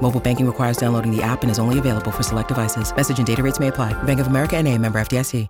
Mobile 0.00 0.20
banking 0.20 0.46
requires 0.46 0.78
downloading 0.78 1.14
the 1.14 1.22
app 1.22 1.42
and 1.42 1.50
is 1.50 1.58
only 1.58 1.78
available 1.78 2.10
for 2.10 2.22
select 2.22 2.48
devices. 2.48 2.94
Message 2.94 3.18
and 3.18 3.26
data 3.26 3.42
rates 3.42 3.60
may 3.60 3.68
apply. 3.68 3.92
Bank 4.04 4.20
of 4.20 4.28
America 4.28 4.56
and 4.56 4.66
a 4.66 4.78
member 4.78 4.98
FDIC. 4.98 5.46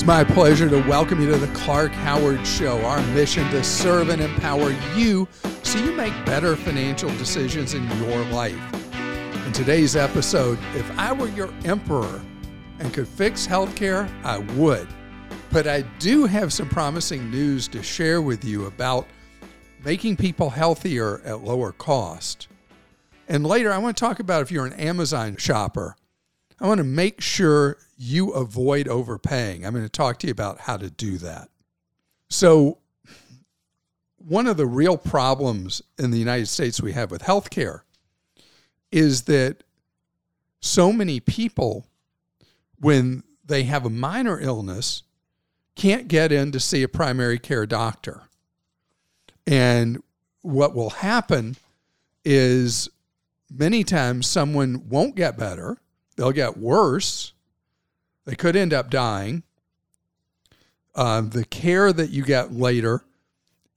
It's 0.00 0.06
my 0.06 0.24
pleasure 0.24 0.66
to 0.70 0.78
welcome 0.88 1.20
you 1.20 1.30
to 1.30 1.36
the 1.36 1.46
Clark 1.48 1.92
Howard 1.92 2.46
Show. 2.46 2.82
Our 2.86 3.02
mission 3.08 3.48
to 3.50 3.62
serve 3.62 4.08
and 4.08 4.22
empower 4.22 4.70
you 4.96 5.28
so 5.62 5.78
you 5.78 5.92
make 5.92 6.14
better 6.24 6.56
financial 6.56 7.10
decisions 7.18 7.74
in 7.74 7.86
your 8.00 8.24
life. 8.26 8.58
In 9.44 9.52
today's 9.52 9.96
episode, 9.96 10.58
if 10.74 10.90
I 10.98 11.12
were 11.12 11.28
your 11.28 11.52
emperor 11.66 12.22
and 12.78 12.94
could 12.94 13.06
fix 13.06 13.46
healthcare, 13.46 14.10
I 14.24 14.38
would. 14.38 14.88
But 15.52 15.66
I 15.66 15.82
do 15.98 16.26
have 16.26 16.52
some 16.52 16.68
promising 16.68 17.28
news 17.28 17.66
to 17.68 17.82
share 17.82 18.22
with 18.22 18.44
you 18.44 18.66
about 18.66 19.08
making 19.84 20.16
people 20.16 20.50
healthier 20.50 21.20
at 21.24 21.42
lower 21.42 21.72
cost. 21.72 22.46
And 23.26 23.44
later, 23.44 23.72
I 23.72 23.78
want 23.78 23.96
to 23.96 24.00
talk 24.00 24.20
about 24.20 24.42
if 24.42 24.52
you're 24.52 24.66
an 24.66 24.74
Amazon 24.74 25.36
shopper, 25.36 25.96
I 26.60 26.68
want 26.68 26.78
to 26.78 26.84
make 26.84 27.20
sure 27.20 27.78
you 27.96 28.30
avoid 28.30 28.86
overpaying. 28.86 29.66
I'm 29.66 29.72
going 29.72 29.84
to 29.84 29.88
talk 29.88 30.20
to 30.20 30.28
you 30.28 30.30
about 30.30 30.60
how 30.60 30.76
to 30.76 30.88
do 30.88 31.18
that. 31.18 31.48
So, 32.28 32.78
one 34.18 34.46
of 34.46 34.56
the 34.56 34.66
real 34.66 34.96
problems 34.96 35.82
in 35.98 36.12
the 36.12 36.18
United 36.18 36.46
States 36.46 36.80
we 36.80 36.92
have 36.92 37.10
with 37.10 37.22
healthcare 37.22 37.80
is 38.92 39.22
that 39.22 39.64
so 40.60 40.92
many 40.92 41.18
people, 41.18 41.86
when 42.78 43.24
they 43.44 43.64
have 43.64 43.84
a 43.84 43.90
minor 43.90 44.38
illness, 44.38 45.02
can't 45.76 46.08
get 46.08 46.32
in 46.32 46.52
to 46.52 46.60
see 46.60 46.82
a 46.82 46.88
primary 46.88 47.38
care 47.38 47.66
doctor. 47.66 48.22
And 49.46 50.02
what 50.42 50.74
will 50.74 50.90
happen 50.90 51.56
is 52.24 52.88
many 53.50 53.84
times 53.84 54.26
someone 54.26 54.88
won't 54.88 55.16
get 55.16 55.36
better, 55.38 55.78
they'll 56.16 56.32
get 56.32 56.56
worse, 56.56 57.32
they 58.26 58.34
could 58.34 58.56
end 58.56 58.72
up 58.72 58.90
dying. 58.90 59.42
Uh, 60.94 61.20
the 61.20 61.44
care 61.44 61.92
that 61.92 62.10
you 62.10 62.24
get 62.24 62.52
later 62.52 63.04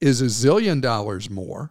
is 0.00 0.20
a 0.20 0.26
zillion 0.26 0.80
dollars 0.80 1.30
more. 1.30 1.70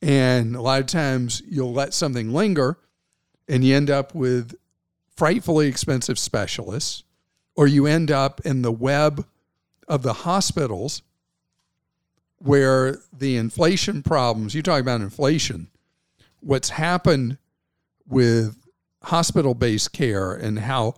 And 0.00 0.54
a 0.54 0.60
lot 0.60 0.80
of 0.80 0.86
times 0.86 1.42
you'll 1.48 1.72
let 1.72 1.94
something 1.94 2.32
linger 2.32 2.78
and 3.48 3.64
you 3.64 3.74
end 3.74 3.90
up 3.90 4.14
with 4.14 4.54
frightfully 5.16 5.66
expensive 5.66 6.18
specialists, 6.18 7.04
or 7.56 7.66
you 7.66 7.86
end 7.86 8.10
up 8.10 8.40
in 8.44 8.62
the 8.62 8.72
web 8.72 9.26
of 9.88 10.02
the 10.02 10.12
hospitals 10.12 11.02
where 12.38 12.98
the 13.12 13.36
inflation 13.36 14.02
problems, 14.02 14.54
you 14.54 14.62
talk 14.62 14.80
about 14.80 15.00
inflation, 15.00 15.68
what's 16.40 16.70
happened 16.70 17.38
with 18.06 18.56
hospital 19.02 19.54
based 19.54 19.92
care 19.92 20.34
and 20.34 20.58
how 20.58 20.94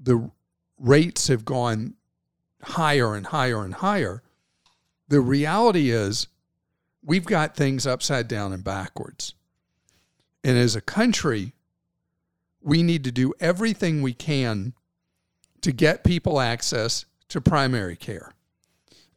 the 0.00 0.30
rates 0.78 1.28
have 1.28 1.44
gone 1.44 1.94
higher 2.62 3.14
and 3.14 3.26
higher 3.26 3.64
and 3.64 3.74
higher. 3.74 4.22
The 5.08 5.20
reality 5.20 5.90
is, 5.90 6.28
we've 7.02 7.24
got 7.24 7.56
things 7.56 7.86
upside 7.86 8.28
down 8.28 8.52
and 8.52 8.62
backwards. 8.62 9.34
And 10.44 10.56
as 10.56 10.76
a 10.76 10.80
country, 10.80 11.52
we 12.60 12.82
need 12.82 13.04
to 13.04 13.12
do 13.12 13.32
everything 13.40 14.02
we 14.02 14.12
can 14.12 14.74
to 15.62 15.72
get 15.72 16.04
people 16.04 16.40
access 16.40 17.04
to 17.28 17.40
primary 17.40 17.96
care. 17.96 18.32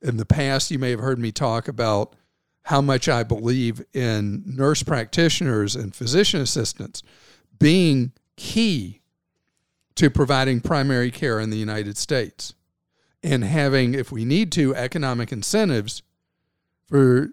In 0.02 0.18
the 0.18 0.25
past, 0.25 0.72
you 0.72 0.79
may 0.79 0.91
have 0.91 1.00
heard 1.00 1.19
me 1.19 1.31
talk 1.31 1.68
about 1.68 2.16
how 2.63 2.81
much 2.81 3.07
I 3.07 3.24
believe 3.24 3.84
in 3.94 4.44
nurse 4.46 4.84
practitioners 4.84 5.75
and 5.75 5.96
physician 5.96 6.41
assistants 6.41 7.03
being 7.59 8.12
key 8.35 9.02
to 9.96 10.09
providing 10.09 10.62
primary 10.62 11.12
care 11.12 11.40
in 11.40 11.50
the 11.50 11.57
United 11.57 11.97
States 11.97 12.53
and 13.23 13.44
having, 13.44 13.94
if 13.94 14.12
we 14.12 14.25
need 14.25 14.52
to, 14.53 14.75
economic 14.75 15.31
incentives 15.31 16.02
for 16.88 17.29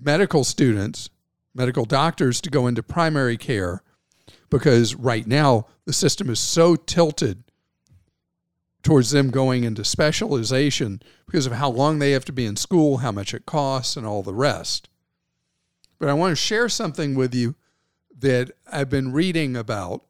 medical 0.00 0.44
students, 0.44 1.10
medical 1.54 1.84
doctors 1.84 2.40
to 2.40 2.50
go 2.50 2.66
into 2.66 2.82
primary 2.82 3.36
care 3.36 3.82
because 4.50 4.94
right 4.94 5.26
now 5.26 5.66
the 5.84 5.92
system 5.92 6.30
is 6.30 6.38
so 6.38 6.76
tilted 6.76 7.42
towards 8.84 9.10
them 9.10 9.30
going 9.30 9.64
into 9.64 9.82
specialization 9.82 11.02
because 11.26 11.46
of 11.46 11.54
how 11.54 11.70
long 11.70 11.98
they 11.98 12.12
have 12.12 12.24
to 12.26 12.32
be 12.32 12.46
in 12.46 12.54
school, 12.54 12.98
how 12.98 13.10
much 13.10 13.34
it 13.34 13.46
costs, 13.46 13.96
and 13.96 14.06
all 14.06 14.22
the 14.22 14.34
rest. 14.34 14.88
But 15.98 16.10
I 16.10 16.12
want 16.12 16.32
to 16.32 16.36
share 16.36 16.68
something 16.68 17.14
with 17.14 17.34
you 17.34 17.56
that 18.18 18.52
I've 18.70 18.90
been 18.90 19.12
reading 19.12 19.56
about. 19.56 20.04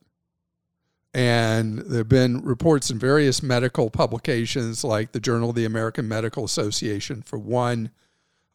And 1.14 1.78
there 1.78 1.98
have 1.98 2.08
been 2.08 2.42
reports 2.42 2.90
in 2.90 2.98
various 2.98 3.40
medical 3.40 3.88
publications, 3.88 4.82
like 4.82 5.12
the 5.12 5.20
Journal 5.20 5.50
of 5.50 5.54
the 5.54 5.64
American 5.64 6.08
Medical 6.08 6.44
Association, 6.44 7.22
for 7.22 7.38
one. 7.38 7.90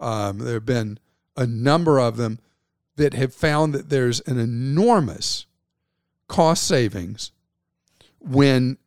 Um, 0.02 0.40
there 0.40 0.56
have 0.56 0.66
been 0.66 1.00
a 1.38 1.48
number 1.48 2.00
of 2.00 2.18
them 2.18 2.40
that 2.98 3.14
have 3.14 3.34
found 3.34 3.74
that 3.74 3.90
there's 3.90 4.20
an 4.22 4.38
enormous 4.38 5.46
cost 6.28 6.68
savings 6.68 7.32
when 8.20 8.78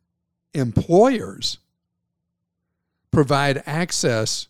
employers 0.53 1.57
provide 3.11 3.63
access 3.65 4.47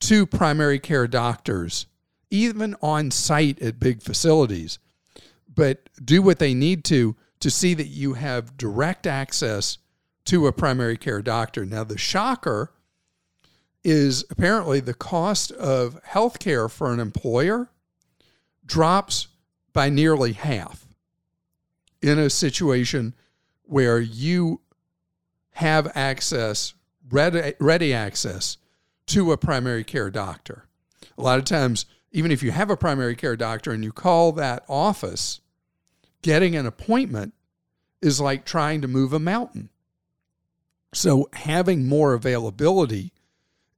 to 0.00 0.26
primary 0.26 0.78
care 0.78 1.06
doctors, 1.06 1.86
even 2.30 2.74
on 2.82 3.10
site 3.10 3.60
at 3.62 3.80
big 3.80 4.02
facilities, 4.02 4.78
but 5.52 5.88
do 6.04 6.22
what 6.22 6.38
they 6.38 6.54
need 6.54 6.84
to 6.84 7.16
to 7.40 7.50
see 7.50 7.74
that 7.74 7.86
you 7.86 8.14
have 8.14 8.56
direct 8.56 9.06
access 9.06 9.78
to 10.24 10.46
a 10.46 10.52
primary 10.52 10.96
care 10.96 11.22
doctor. 11.22 11.64
Now, 11.64 11.84
the 11.84 11.98
shocker 11.98 12.72
is 13.84 14.24
apparently 14.30 14.80
the 14.80 14.94
cost 14.94 15.52
of 15.52 16.00
health 16.02 16.38
care 16.38 16.68
for 16.68 16.92
an 16.92 16.98
employer 16.98 17.70
drops 18.64 19.28
by 19.72 19.88
nearly 19.88 20.32
half 20.32 20.86
in 22.02 22.18
a 22.18 22.28
situation 22.28 23.14
where 23.62 24.00
you 24.00 24.60
have 25.56 25.90
access, 25.94 26.74
ready, 27.08 27.54
ready 27.58 27.94
access 27.94 28.58
to 29.06 29.32
a 29.32 29.38
primary 29.38 29.84
care 29.84 30.10
doctor. 30.10 30.66
A 31.16 31.22
lot 31.22 31.38
of 31.38 31.46
times, 31.46 31.86
even 32.12 32.30
if 32.30 32.42
you 32.42 32.50
have 32.50 32.68
a 32.68 32.76
primary 32.76 33.16
care 33.16 33.36
doctor 33.36 33.72
and 33.72 33.82
you 33.82 33.90
call 33.90 34.32
that 34.32 34.64
office, 34.68 35.40
getting 36.20 36.56
an 36.56 36.66
appointment 36.66 37.32
is 38.02 38.20
like 38.20 38.44
trying 38.44 38.82
to 38.82 38.88
move 38.88 39.14
a 39.14 39.18
mountain. 39.18 39.70
So, 40.92 41.30
having 41.32 41.88
more 41.88 42.12
availability 42.12 43.14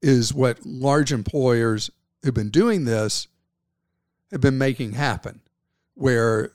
is 0.03 0.34
what 0.34 0.66
large 0.66 1.12
employers 1.12 1.93
who've 2.25 2.34
been 2.34 2.50
doing 2.50 2.87
this 2.87 3.28
have 4.33 4.41
been 4.41 4.59
making 4.59 4.93
happen, 4.93 5.43
where 5.95 6.54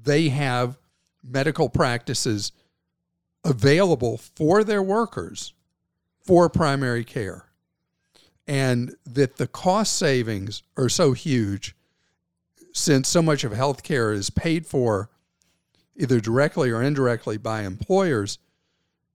they 0.00 0.28
have 0.28 0.78
medical 1.24 1.68
practices 1.68 2.52
available 3.46 4.18
for 4.18 4.64
their 4.64 4.82
workers 4.82 5.54
for 6.24 6.48
primary 6.48 7.04
care. 7.04 7.46
And 8.46 8.94
that 9.04 9.36
the 9.36 9.46
cost 9.46 9.96
savings 9.96 10.62
are 10.76 10.88
so 10.88 11.12
huge 11.12 11.74
since 12.72 13.08
so 13.08 13.22
much 13.22 13.44
of 13.44 13.52
healthcare 13.52 14.12
is 14.12 14.30
paid 14.30 14.66
for 14.66 15.08
either 15.96 16.20
directly 16.20 16.70
or 16.70 16.82
indirectly 16.82 17.38
by 17.38 17.62
employers 17.62 18.38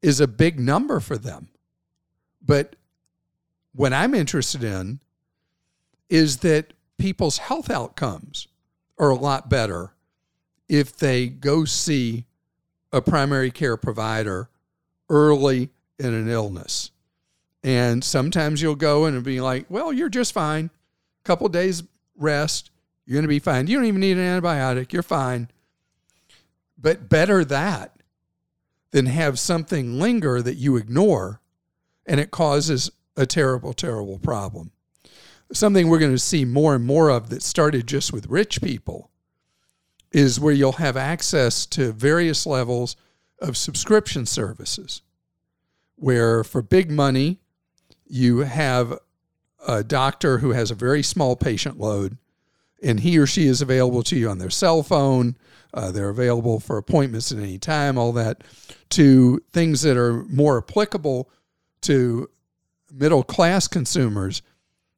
is 0.02 0.20
a 0.20 0.28
big 0.28 0.60
number 0.60 1.00
for 1.00 1.18
them. 1.18 1.50
But 2.42 2.76
what 3.74 3.94
I'm 3.94 4.16
interested 4.16 4.64
in 4.64 5.00
is 6.10 6.38
that 6.38 6.74
people's 6.98 7.38
health 7.38 7.70
outcomes 7.70 8.48
are 8.98 9.10
a 9.10 9.16
lot 9.16 9.50
better 9.50 9.94
if 10.68 10.98
they 10.98 11.28
go 11.28 11.66
see 11.66 12.26
a 12.92 13.02
primary 13.02 13.52
care 13.52 13.78
provider 13.78 14.50
early 15.10 15.70
in 16.00 16.14
an 16.14 16.30
illness. 16.30 16.92
And 17.64 18.04
sometimes 18.04 18.62
you'll 18.62 18.76
go 18.76 19.06
in 19.06 19.16
and 19.16 19.24
be 19.24 19.40
like, 19.40 19.66
well, 19.70 19.94
you're 19.94 20.10
just 20.10 20.34
fine. 20.34 20.72
A 21.24 21.28
couple 21.28 21.48
days 21.50 21.84
rest, 22.16 22.72
You're 23.06 23.16
going 23.16 23.24
to 23.24 23.30
be 23.30 23.40
fine. 23.40 23.68
You 23.68 23.78
don't 23.78 23.86
even 23.86 24.02
need 24.02 24.18
an 24.18 24.42
antibiotic. 24.42 24.94
You're 24.94 25.04
fine. 25.04 25.50
But 26.78 27.10
better 27.10 27.46
that 27.46 27.96
than 28.92 29.06
have 29.06 29.40
something 29.40 30.00
linger 30.00 30.42
that 30.42 30.56
you 30.56 30.76
ignore 30.78 31.40
and 32.06 32.20
it 32.20 32.32
causes 32.32 32.92
a 33.16 33.26
terrible, 33.26 33.74
terrible 33.74 34.18
problem. 34.18 34.72
Something 35.54 35.88
we're 35.88 36.00
going 36.00 36.12
to 36.12 36.20
see 36.20 36.46
more 36.46 36.76
and 36.76 36.86
more 36.86 37.10
of 37.10 37.30
that 37.30 37.44
started 37.44 37.88
just 37.88 38.12
with 38.12 38.28
rich 38.28 38.62
people 38.62 39.11
is 40.12 40.40
where 40.40 40.54
you'll 40.54 40.74
have 40.74 40.98
access 40.98 41.66
to 41.66 41.92
various 41.92 42.46
levels 42.46 42.96
of 43.40 43.58
subscription 43.58 44.26
services, 44.26 45.02
where 45.96 46.44
for 46.44 46.62
big 46.62 46.92
money, 46.92 47.40
you 48.08 48.40
have 48.40 49.00
a 49.68 49.84
doctor 49.84 50.40
who 50.40 50.52
has 50.52 50.72
a 50.72 50.76
very 50.76 51.02
small 51.02 51.36
patient 51.36 51.80
load, 51.80 52.18
and 52.84 53.00
he 53.02 53.18
or 53.18 53.26
she 53.26 53.48
is 53.48 53.62
available 53.62 54.04
to 54.04 54.18
you 54.18 54.30
on 54.30 54.38
their 54.38 54.50
cell 54.50 54.84
phone. 54.84 55.38
Uh, 55.74 55.92
they're 55.92 56.10
available 56.10 56.60
for 56.60 56.78
appointments 56.78 57.32
at 57.32 57.38
any 57.38 57.58
time, 57.58 57.98
all 57.98 58.12
that, 58.12 58.44
to 58.90 59.42
things 59.54 59.82
that 59.84 59.96
are 59.96 60.24
more 60.26 60.58
applicable 60.58 61.30
to 61.82 62.30
middle 62.92 63.24
class 63.24 63.68
consumers, 63.68 64.42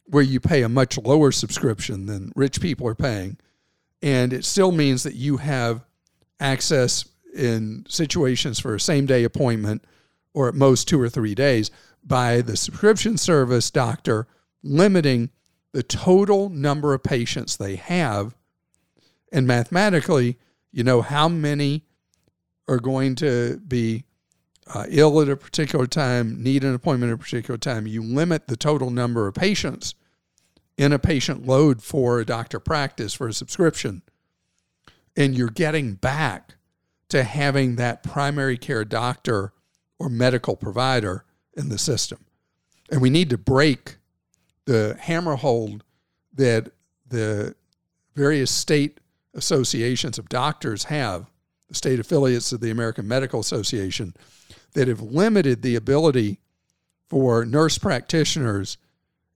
where 0.06 0.24
you 0.24 0.40
pay 0.40 0.64
a 0.64 0.70
much 0.70 0.98
lower 0.98 1.32
subscription 1.32 2.08
than 2.08 2.32
rich 2.36 2.60
people 2.60 2.88
are 2.88 2.96
paying. 2.96 3.38
And 4.04 4.34
it 4.34 4.44
still 4.44 4.74
means 4.74 5.04
that 5.04 5.16
you 5.16 5.38
have 5.38 5.86
access 6.38 7.06
in 7.34 7.86
situations 7.88 8.60
for 8.60 8.76
a 8.76 8.80
same 8.80 9.06
day 9.06 9.24
appointment 9.24 9.86
or 10.34 10.50
at 10.50 10.56
most 10.56 10.90
two 10.90 11.00
or 11.00 11.08
three 11.08 11.34
days 11.34 11.72
by 12.04 12.42
the 12.42 12.58
subscription 12.58 13.18
service 13.18 13.72
doctor 13.72 14.28
limiting 14.62 15.30
the 15.72 15.84
total 15.84 16.50
number 16.50 16.94
of 16.94 17.02
patients 17.02 17.56
they 17.56 17.78
have. 17.78 18.36
And 19.32 19.48
mathematically, 19.48 20.38
you 20.74 20.84
know 20.84 21.02
how 21.02 21.30
many 21.30 21.86
are 22.68 22.80
going 22.80 23.16
to 23.16 23.62
be 23.66 24.04
uh, 24.68 24.86
ill 24.90 25.22
at 25.22 25.30
a 25.30 25.38
particular 25.38 25.88
time, 25.88 26.44
need 26.44 26.66
an 26.66 26.76
appointment 26.76 27.12
at 27.12 27.16
a 27.16 27.24
particular 27.24 27.58
time. 27.58 27.88
You 27.88 28.04
limit 28.04 28.48
the 28.48 28.58
total 28.58 28.90
number 28.90 29.28
of 29.28 29.34
patients 29.34 29.96
in 30.78 30.92
a 30.92 31.00
patient 31.00 31.46
load 31.46 31.82
for 31.84 32.20
a 32.20 32.26
doctor 32.26 32.60
practice 32.60 33.14
for 33.14 33.28
a 33.28 33.34
subscription. 33.34 34.02
And 35.16 35.36
you're 35.36 35.50
getting 35.50 35.94
back 35.94 36.56
to 37.10 37.24
having 37.24 37.76
that 37.76 38.02
primary 38.02 38.58
care 38.58 38.84
doctor 38.84 39.54
or 40.00 40.10
medical 40.10 40.56
provider 40.56 41.26
in 41.56 41.70
the 41.70 41.78
system. 41.78 42.26
And 42.90 43.02
we 43.02 43.10
need 43.10 43.30
to 43.30 43.38
break 43.38 43.98
the 44.66 44.98
hammerhold 45.00 45.82
that 46.34 46.72
the 47.08 47.56
various 48.16 48.50
state 48.50 49.00
associations 49.36 50.18
of 50.18 50.30
doctors 50.30 50.86
have, 50.86 51.30
the 51.68 51.76
state 51.76 52.00
affiliates 52.00 52.52
of 52.52 52.62
the 52.62 52.72
American 52.72 53.08
Medical 53.08 53.40
Association, 53.40 54.16
that 54.74 54.88
have 54.88 55.02
limited 55.02 55.62
the 55.62 55.76
ability 55.76 56.40
for 57.10 57.46
nurse 57.46 57.78
practitioners 57.78 58.78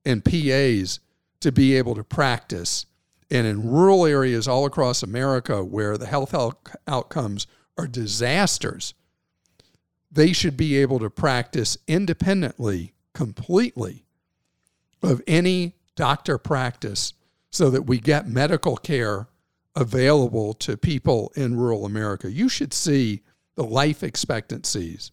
and 0.03 0.25
PAs 0.25 0.99
to 1.41 1.51
be 1.51 1.75
able 1.75 1.95
to 1.95 2.03
practice. 2.03 2.85
And 3.29 3.45
in 3.45 3.69
rural 3.69 4.05
areas 4.05 4.47
all 4.47 4.65
across 4.65 5.03
America 5.03 5.63
where 5.63 5.97
the 5.97 6.05
health 6.05 6.33
outcomes 6.87 7.47
are 7.77 7.87
disasters, 7.87 8.93
they 10.11 10.33
should 10.33 10.57
be 10.57 10.77
able 10.77 10.99
to 10.99 11.09
practice 11.09 11.77
independently, 11.87 12.93
completely 13.13 14.05
of 15.03 15.21
any 15.27 15.75
doctor 15.95 16.37
practice 16.37 17.13
so 17.51 17.69
that 17.69 17.83
we 17.83 17.99
get 17.99 18.27
medical 18.27 18.77
care 18.77 19.27
available 19.75 20.53
to 20.53 20.75
people 20.77 21.31
in 21.35 21.55
rural 21.55 21.85
America. 21.85 22.31
You 22.31 22.49
should 22.49 22.73
see 22.73 23.21
the 23.55 23.63
life 23.63 24.03
expectancies 24.03 25.11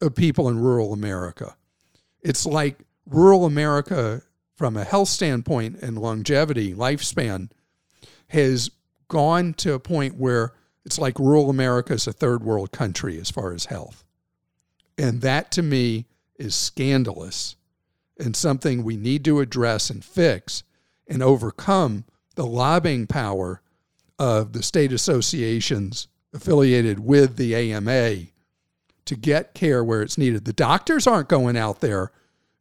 of 0.00 0.14
people 0.14 0.48
in 0.48 0.58
rural 0.58 0.92
America. 0.92 1.56
It's 2.22 2.46
like 2.46 2.78
rural 3.06 3.46
America, 3.46 4.22
from 4.56 4.76
a 4.76 4.84
health 4.84 5.08
standpoint 5.08 5.78
and 5.82 5.98
longevity, 5.98 6.74
lifespan, 6.74 7.50
has 8.28 8.70
gone 9.08 9.54
to 9.54 9.74
a 9.74 9.78
point 9.78 10.16
where 10.16 10.54
it's 10.84 10.98
like 10.98 11.18
rural 11.18 11.50
America 11.50 11.92
is 11.92 12.06
a 12.06 12.12
third 12.12 12.42
world 12.42 12.72
country 12.72 13.18
as 13.20 13.30
far 13.30 13.52
as 13.52 13.66
health. 13.66 14.04
And 14.98 15.20
that 15.20 15.50
to 15.52 15.62
me 15.62 16.06
is 16.38 16.54
scandalous 16.54 17.56
and 18.18 18.34
something 18.34 18.82
we 18.82 18.96
need 18.96 19.24
to 19.26 19.40
address 19.40 19.90
and 19.90 20.04
fix 20.04 20.62
and 21.06 21.22
overcome 21.22 22.04
the 22.34 22.46
lobbying 22.46 23.06
power 23.06 23.60
of 24.18 24.52
the 24.52 24.62
state 24.62 24.92
associations 24.92 26.08
affiliated 26.32 27.00
with 27.00 27.36
the 27.36 27.54
AMA 27.54 28.26
to 29.04 29.16
get 29.16 29.54
care 29.54 29.84
where 29.84 30.02
it's 30.02 30.18
needed. 30.18 30.44
The 30.44 30.52
doctors 30.52 31.06
aren't 31.06 31.28
going 31.28 31.56
out 31.56 31.80
there 31.80 32.10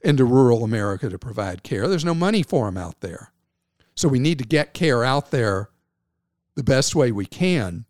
into 0.06 0.24
rural 0.24 0.64
America 0.64 1.10
to 1.10 1.18
provide 1.18 1.64
care. 1.64 1.88
There's 1.88 2.06
no 2.06 2.14
money 2.14 2.44
for 2.44 2.66
them 2.66 2.78
out 2.78 3.02
there. 3.02 3.32
So 3.96 4.08
we 4.08 4.20
need 4.20 4.38
to 4.40 4.46
get 4.46 4.74
care 4.74 5.04
out 5.04 5.32
there 5.32 5.70
the 6.56 6.64
best 6.64 6.96
way 6.96 7.12
we 7.12 7.26
can, 7.26 7.86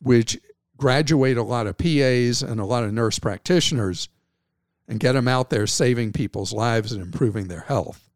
which 0.00 0.38
graduate 0.76 1.36
a 1.36 1.42
lot 1.42 1.66
of 1.66 1.78
PAs 1.78 2.42
and 2.42 2.60
a 2.60 2.64
lot 2.64 2.84
of 2.84 2.92
nurse 2.92 3.18
practitioners 3.18 4.08
and 4.86 5.00
get 5.00 5.12
them 5.12 5.28
out 5.28 5.50
there 5.50 5.66
saving 5.66 6.12
people's 6.12 6.52
lives 6.52 6.92
and 6.92 7.02
improving 7.02 7.48
their 7.48 7.60
health. 7.60 8.10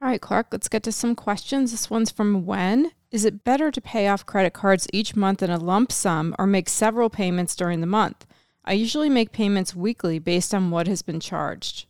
All 0.00 0.08
right, 0.08 0.20
Clark, 0.20 0.48
let's 0.50 0.68
get 0.68 0.82
to 0.84 0.92
some 0.92 1.14
questions. 1.14 1.70
This 1.70 1.90
one's 1.90 2.10
from 2.10 2.46
When. 2.46 2.92
Is 3.10 3.24
it 3.24 3.44
better 3.44 3.70
to 3.70 3.80
pay 3.80 4.08
off 4.08 4.24
credit 4.24 4.52
cards 4.52 4.88
each 4.92 5.14
month 5.14 5.42
in 5.42 5.50
a 5.50 5.58
lump 5.58 5.92
sum 5.92 6.34
or 6.38 6.46
make 6.46 6.68
several 6.68 7.10
payments 7.10 7.54
during 7.54 7.80
the 7.80 7.86
month? 7.86 8.26
I 8.64 8.74
usually 8.74 9.08
make 9.08 9.32
payments 9.32 9.74
weekly 9.74 10.18
based 10.18 10.54
on 10.54 10.70
what 10.70 10.86
has 10.86 11.02
been 11.02 11.20
charged. 11.20 11.86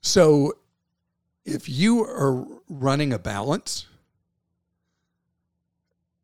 So, 0.00 0.54
if 1.44 1.68
you 1.68 2.02
are 2.04 2.46
running 2.68 3.12
a 3.12 3.18
balance, 3.18 3.86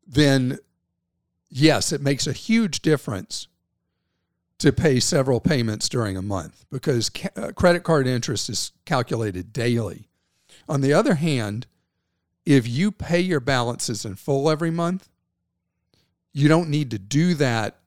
then 0.05 0.59
yes, 1.49 1.91
it 1.91 2.01
makes 2.01 2.27
a 2.27 2.33
huge 2.33 2.81
difference 2.81 3.47
to 4.59 4.71
pay 4.71 4.99
several 4.99 5.39
payments 5.39 5.89
during 5.89 6.15
a 6.15 6.21
month 6.21 6.65
because 6.71 7.09
ca- 7.09 7.29
uh, 7.35 7.51
credit 7.51 7.83
card 7.83 8.07
interest 8.07 8.49
is 8.49 8.71
calculated 8.85 9.51
daily. 9.51 10.07
On 10.69 10.81
the 10.81 10.93
other 10.93 11.15
hand, 11.15 11.67
if 12.45 12.67
you 12.67 12.91
pay 12.91 13.19
your 13.19 13.39
balances 13.39 14.05
in 14.05 14.15
full 14.15 14.49
every 14.49 14.71
month, 14.71 15.09
you 16.31 16.47
don't 16.47 16.69
need 16.69 16.91
to 16.91 16.99
do 16.99 17.33
that 17.35 17.79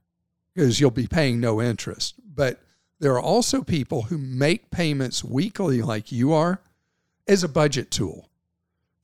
because 0.58 0.80
you'll 0.80 0.90
be 0.90 1.06
paying 1.06 1.38
no 1.38 1.62
interest. 1.62 2.16
But 2.34 2.60
there 2.98 3.12
are 3.12 3.20
also 3.20 3.62
people 3.62 4.02
who 4.02 4.18
make 4.18 4.72
payments 4.72 5.22
weekly, 5.22 5.82
like 5.82 6.10
you 6.10 6.32
are, 6.32 6.60
as 7.28 7.44
a 7.44 7.48
budget 7.48 7.92
tool 7.92 8.28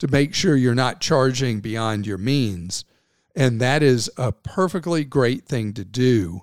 to 0.01 0.09
make 0.09 0.35
sure 0.35 0.57
you're 0.57 0.75
not 0.75 1.01
charging 1.01 1.61
beyond 1.61 2.07
your 2.07 2.19
means 2.19 2.85
and 3.37 3.61
that 3.61 3.83
is 3.83 4.11
a 4.17 4.33
perfectly 4.33 5.05
great 5.05 5.45
thing 5.45 5.73
to 5.75 5.85
do 5.85 6.43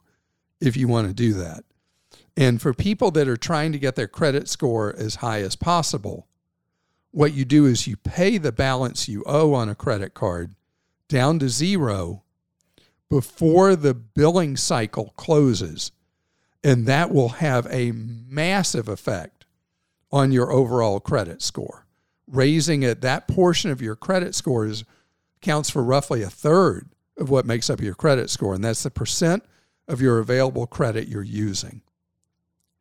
if 0.60 0.76
you 0.76 0.88
want 0.88 1.08
to 1.08 1.14
do 1.14 1.34
that. 1.34 1.64
And 2.36 2.62
for 2.62 2.74
people 2.74 3.12
that 3.12 3.28
are 3.28 3.38
trying 3.38 3.72
to 3.72 3.80
get 3.80 3.96
their 3.96 4.08
credit 4.08 4.48
score 4.50 4.94
as 4.98 5.16
high 5.16 5.42
as 5.42 5.56
possible, 5.56 6.28
what 7.12 7.34
you 7.34 7.46
do 7.46 7.66
is 7.66 7.88
you 7.88 7.98
pay 7.98 8.38
the 8.38 8.52
balance 8.52 9.08
you 9.08 9.24
owe 9.26 9.54
on 9.54 9.70
a 9.70 9.76
credit 9.76 10.14
card 10.14 10.56
down 11.08 11.40
to 11.40 11.50
zero 11.50 12.24
before 13.12 13.76
the 13.76 13.94
billing 13.94 14.56
cycle 14.56 15.14
closes. 15.18 15.92
And 16.64 16.88
that 16.88 17.12
will 17.12 17.28
have 17.28 17.68
a 17.70 17.92
massive 17.92 18.88
effect 18.88 19.46
on 20.14 20.32
your 20.32 20.50
overall 20.50 21.02
credit 21.02 21.42
score. 21.42 21.86
Raising 22.26 22.84
it, 22.84 23.02
that 23.02 23.28
portion 23.28 23.70
of 23.70 23.82
your 23.82 23.98
credit 23.98 24.34
score 24.34 24.66
is 24.66 24.86
counts 25.42 25.70
for 25.70 25.84
roughly 25.84 26.22
a 26.22 26.30
third 26.30 26.88
of 27.18 27.30
what 27.30 27.46
makes 27.46 27.70
up 27.70 27.82
your 27.82 27.96
credit 27.96 28.30
score, 28.30 28.54
and 28.54 28.64
that's 28.64 28.84
the 28.84 28.90
percent 28.90 29.44
of 29.90 30.00
your 30.00 30.20
available 30.20 30.66
credit 30.66 31.10
you're 31.10 31.22
using. 31.22 31.82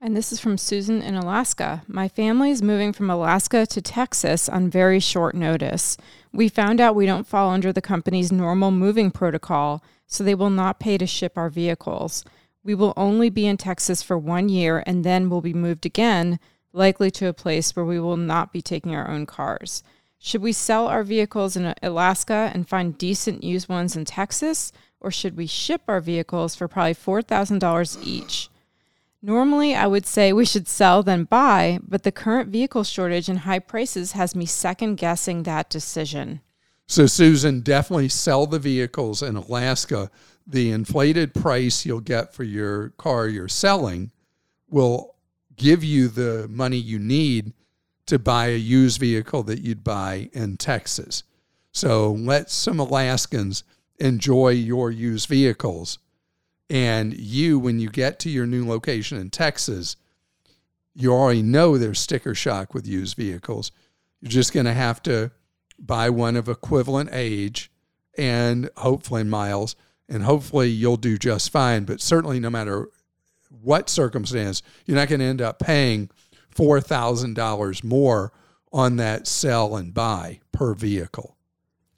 And 0.01 0.17
this 0.17 0.31
is 0.31 0.39
from 0.39 0.57
Susan 0.57 1.03
in 1.03 1.17
Alaska. 1.17 1.83
My 1.89 2.07
family 2.07 2.51
is 2.51 2.63
moving 2.63 2.93
from 2.93 3.11
Alaska 3.11 3.67
to 3.67 3.83
Texas 3.83 4.49
on 4.49 4.71
very 4.71 5.01
short 5.01 5.35
notice. 5.35 5.97
We 6.33 6.49
found 6.49 6.81
out 6.81 6.95
we 6.95 7.07
don't 7.07 7.27
fall 7.27 7.51
under 7.51 7.73
the 7.73 7.83
company's 7.83 8.31
normal 8.31 8.71
moving 8.71 9.11
protocol, 9.11 9.83
so 10.11 10.23
they 10.23 10.35
will 10.35 10.50
not 10.50 10.81
pay 10.81 10.99
to 10.99 11.07
ship 11.07 11.38
our 11.38 11.49
vehicles. 11.49 12.25
We 12.62 12.75
will 12.75 12.93
only 12.97 13.31
be 13.31 13.47
in 13.47 13.57
Texas 13.57 14.02
for 14.02 14.19
one 14.19 14.49
year 14.49 14.83
and 14.85 15.05
then 15.05 15.31
will 15.31 15.40
be 15.40 15.55
moved 15.55 15.87
again, 15.87 16.38
likely 16.73 17.11
to 17.12 17.29
a 17.29 17.33
place 17.33 17.75
where 17.75 17.85
we 17.85 17.99
will 17.99 18.17
not 18.17 18.52
be 18.52 18.61
taking 18.61 18.95
our 18.95 19.09
own 19.09 19.25
cars. 19.25 19.83
Should 20.19 20.43
we 20.43 20.52
sell 20.52 20.88
our 20.88 21.05
vehicles 21.05 21.57
in 21.57 21.73
Alaska 21.83 22.50
and 22.52 22.69
find 22.69 22.99
decent 22.99 23.43
used 23.43 23.69
ones 23.69 23.97
in 23.97 24.05
Texas, 24.05 24.73
or 25.00 25.11
should 25.11 25.37
we 25.37 25.47
ship 25.47 25.83
our 25.88 26.00
vehicles 26.00 26.55
for 26.55 26.69
probably 26.69 26.95
$4,000 26.95 28.05
each? 28.05 28.50
Normally, 29.23 29.75
I 29.75 29.87
would 29.87 30.07
say 30.07 30.33
we 30.33 30.45
should 30.45 30.67
sell 30.69 31.02
then 31.02 31.25
buy, 31.25 31.79
but 31.87 32.02
the 32.02 32.12
current 32.12 32.50
vehicle 32.50 32.85
shortage 32.85 33.29
and 33.29 33.40
high 33.40 33.59
prices 33.61 34.12
has 34.12 34.35
me 34.35 34.45
second 34.45 34.97
guessing 34.97 35.45
that 35.45 35.71
decision. 35.71 36.40
So, 36.91 37.07
Susan, 37.07 37.61
definitely 37.61 38.09
sell 38.09 38.49
the 38.49 38.59
vehicles 38.59 39.23
in 39.23 39.37
Alaska. 39.37 40.11
The 40.45 40.73
inflated 40.73 41.33
price 41.33 41.87
you'll 41.87 42.01
get 42.01 42.35
for 42.35 42.43
your 42.43 42.89
car 42.99 43.29
you're 43.29 43.47
selling 43.47 44.11
will 44.69 45.15
give 45.55 45.85
you 45.85 46.09
the 46.09 46.49
money 46.51 46.79
you 46.79 46.99
need 46.99 47.53
to 48.07 48.19
buy 48.19 48.49
a 48.49 48.57
used 48.57 48.99
vehicle 48.99 49.45
that 49.45 49.61
you'd 49.61 49.85
buy 49.85 50.31
in 50.33 50.57
Texas. 50.57 51.23
So, 51.71 52.11
let 52.11 52.51
some 52.51 52.81
Alaskans 52.81 53.63
enjoy 54.01 54.49
your 54.49 54.91
used 54.91 55.29
vehicles 55.29 56.01
and 56.69 57.15
you, 57.15 57.61
when 57.61 57.79
you 57.79 57.89
get 57.89 58.19
to 58.19 58.31
your 58.31 58.47
new 58.47 58.67
location 58.67 59.17
in 59.17 59.31
Texas, 59.31 59.95
you 60.97 61.13
already 61.13 61.43
know 61.43 61.79
there's 61.79 62.01
sticker 62.01 62.35
shock 62.35 62.75
with 62.75 62.85
used 62.85 63.17
vehicles. 63.17 63.71
You're 64.21 64.33
just 64.33 64.53
going 64.53 64.67
to 64.67 64.75
have 64.75 65.01
to 65.05 65.31
buy 65.81 66.11
one 66.11 66.37
of 66.37 66.49
equivalent 66.49 67.11
age 67.13 67.71
and 68.17 68.69
hopefully 68.77 69.25
miles, 69.25 69.77
and 70.09 70.23
hopefully 70.23 70.69
you'll 70.69 70.97
do 70.97 71.17
just 71.17 71.51
fine. 71.51 71.85
But 71.85 72.01
certainly, 72.01 72.39
no 72.41 72.51
matter 72.51 72.89
what 73.63 73.89
circumstance, 73.89 74.63
you're 74.87 74.97
not 74.97 75.09
going 75.09 75.21
to 75.21 75.25
end 75.27 75.43
up 75.43 75.59
paying 75.59 76.11
$4,000 76.55 77.85
more 77.85 78.33
on 78.73 78.97
that 78.97 79.27
sell 79.27 79.77
and 79.77 79.95
buy 79.95 80.41
per 80.53 80.75
vehicle. 80.75 81.37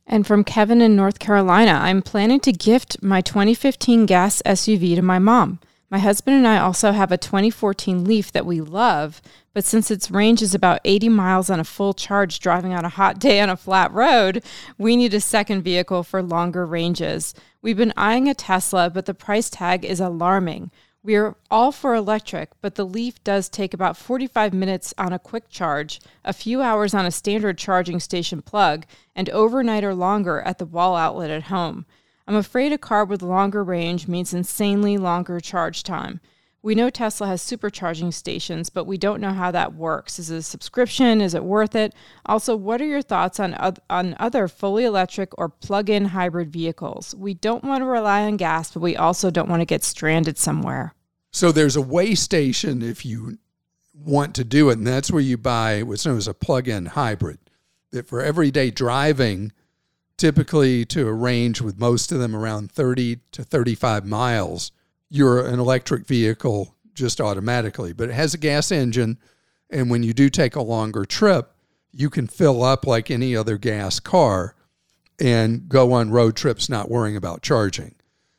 And 0.07 0.27
from 0.27 0.45
Kevin 0.45 0.81
in 0.81 0.97
North 0.97 1.19
Carolina, 1.19 1.73
I'm 1.73 2.03
planning 2.03 2.41
to 2.41 2.53
gift 2.53 3.03
my 3.03 3.21
2015 3.21 4.07
gas 4.07 4.43
SUV 4.45 4.95
to 4.97 5.03
my 5.03 5.19
mom. 5.19 5.61
My 5.93 5.99
husband 5.99 6.39
and 6.39 6.49
I 6.49 6.59
also 6.59 6.93
have 6.93 7.13
a 7.13 7.19
2014 7.19 8.03
Leaf 8.07 8.33
that 8.33 8.47
we 8.47 8.63
love, 8.63 9.21
but 9.53 9.67
since 9.67 9.91
its 9.91 10.11
range 10.11 10.41
is 10.41 10.55
about 10.55 10.81
80 10.87 11.11
miles 11.11 11.51
on 11.51 11.61
a 11.61 11.65
full 11.65 11.93
charge 11.93 12.41
driving 12.41 12.73
on 12.73 12.87
a 12.87 12.89
hot 12.89 13.19
day 13.19 13.43
on 13.43 13.51
a 13.51 13.59
flat 13.59 13.93
road, 13.93 14.43
we 14.79 14.97
need 14.97 15.13
a 15.13 15.21
second 15.21 15.61
vehicle 15.61 16.03
for 16.03 16.23
longer 16.23 16.65
ranges. 16.65 17.35
We've 17.61 17.77
been 17.77 17.93
eyeing 17.95 18.27
a 18.27 18.33
Tesla, 18.33 18.89
but 18.89 19.05
the 19.05 19.13
price 19.13 19.51
tag 19.51 19.85
is 19.85 20.01
alarming. 20.01 20.71
We're 21.03 21.37
all 21.51 21.73
for 21.73 21.95
electric, 21.95 22.53
but 22.63 22.77
the 22.77 22.87
Leaf 22.87 23.23
does 23.23 23.51
take 23.51 23.75
about 23.75 23.99
45 23.99 24.55
minutes 24.55 24.95
on 24.97 25.13
a 25.13 25.19
quick 25.19 25.51
charge, 25.51 26.01
a 26.25 26.33
few 26.33 26.63
hours 26.63 26.95
on 26.95 27.05
a 27.05 27.11
standard 27.11 27.59
charging 27.59 28.01
station 28.01 28.41
plug, 28.41 28.87
and 29.15 29.29
overnight 29.29 29.85
or 29.85 29.95
longer 29.95 30.41
at 30.41 30.57
the 30.57 30.65
wall 30.65 30.97
outlet 30.97 31.29
at 31.29 31.43
home. 31.45 31.85
I'm 32.27 32.37
afraid 32.37 32.73
a 32.73 32.79
car 32.79 33.05
with 33.05 33.23
longer 33.23 33.65
range 33.65 34.09
means 34.09 34.33
insanely 34.33 34.97
longer 34.97 35.41
charge 35.41 35.83
time. 35.83 36.21
We 36.65 36.77
know 36.77 36.91
Tesla 36.91 37.27
has 37.27 37.43
supercharging 37.43 38.15
stations, 38.15 38.71
but 38.71 38.85
we 38.85 38.97
don't 38.97 39.21
know 39.21 39.33
how 39.33 39.51
that 39.51 39.75
works. 39.75 40.21
Is 40.21 40.31
it 40.31 40.37
a 40.37 40.43
subscription? 40.43 41.21
Is 41.21 41.35
it 41.35 41.43
worth 41.43 41.75
it? 41.75 41.93
Also, 42.25 42.55
what 42.55 42.81
are 42.81 42.87
your 42.87 43.03
thoughts 43.03 43.41
on, 43.41 43.57
on 43.91 44.15
other 44.21 44.47
fully 44.47 44.85
electric 44.85 45.37
or 45.37 45.49
plug 45.49 45.91
in 45.91 46.05
hybrid 46.07 46.53
vehicles? 46.53 47.17
We 47.17 47.35
don't 47.35 47.65
want 47.65 47.81
to 47.81 47.87
rely 47.87 48.23
on 48.23 48.37
gas, 48.37 48.71
but 48.71 48.81
we 48.81 48.97
also 48.97 49.29
don't 49.29 49.49
want 49.49 49.61
to 49.61 49.67
get 49.67 49.83
stranded 49.83 50.39
somewhere. 50.39 50.95
So, 51.33 51.51
there's 51.51 51.75
a 51.75 51.83
way 51.83 52.15
station 52.15 52.81
if 52.81 53.05
you 53.05 53.39
want 53.93 54.37
to 54.37 54.45
do 54.45 54.71
it, 54.71 54.79
and 54.79 54.87
that's 54.87 55.11
where 55.11 55.21
you 55.21 55.37
buy 55.37 55.83
what's 55.83 56.07
known 56.07 56.17
as 56.17 56.29
a 56.29 56.35
plug 56.35 56.69
in 56.69 56.87
hybrid. 56.87 57.39
That 57.91 58.07
for 58.07 58.23
everyday 58.23 58.71
driving, 58.71 59.53
typically 60.17 60.85
to 60.87 61.09
a 61.09 61.13
range 61.13 61.61
with 61.61 61.79
most 61.79 62.13
of 62.13 62.19
them 62.19 62.35
around 62.37 62.71
30 62.71 63.21
to 63.33 63.43
35 63.43 64.07
miles 64.07 64.73
you're 65.15 65.47
an 65.47 65.61
electric 65.61 66.07
vehicle 66.07 66.75
just 66.95 67.21
automatically, 67.21 67.93
but 67.93 68.09
it 68.09 68.15
has 68.15 68.33
a 68.33 68.39
gas 68.39 68.73
engine. 68.73 69.19
And 69.69 69.91
when 69.91 70.03
you 70.03 70.15
do 70.15 70.31
take 70.31 70.57
a 70.57 70.63
longer 70.63 71.05
trip, 71.05 71.55
you 71.93 72.09
can 72.09 72.27
fill 72.27 72.63
up 72.63 72.87
like 72.87 73.11
any 73.11 73.37
other 73.37 73.59
gas 73.59 74.01
car 74.01 74.55
and 75.21 75.69
go 75.69 75.93
on 75.93 76.11
road 76.11 76.35
trips 76.35 76.71
not 76.71 76.91
worrying 76.91 77.15
about 77.15 77.43
charging. 77.43 77.95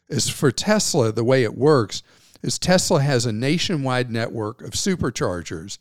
As 0.10 0.30
for 0.30 0.52
Tesla, 0.52 1.12
the 1.12 1.24
way 1.24 1.44
it 1.44 1.56
works 1.56 2.02
is 2.42 2.58
Tesla 2.58 3.04
has 3.04 3.28
a 3.28 3.32
nationwide 3.32 4.10
network 4.10 4.64
of 4.64 4.72
superchargers 4.72 5.78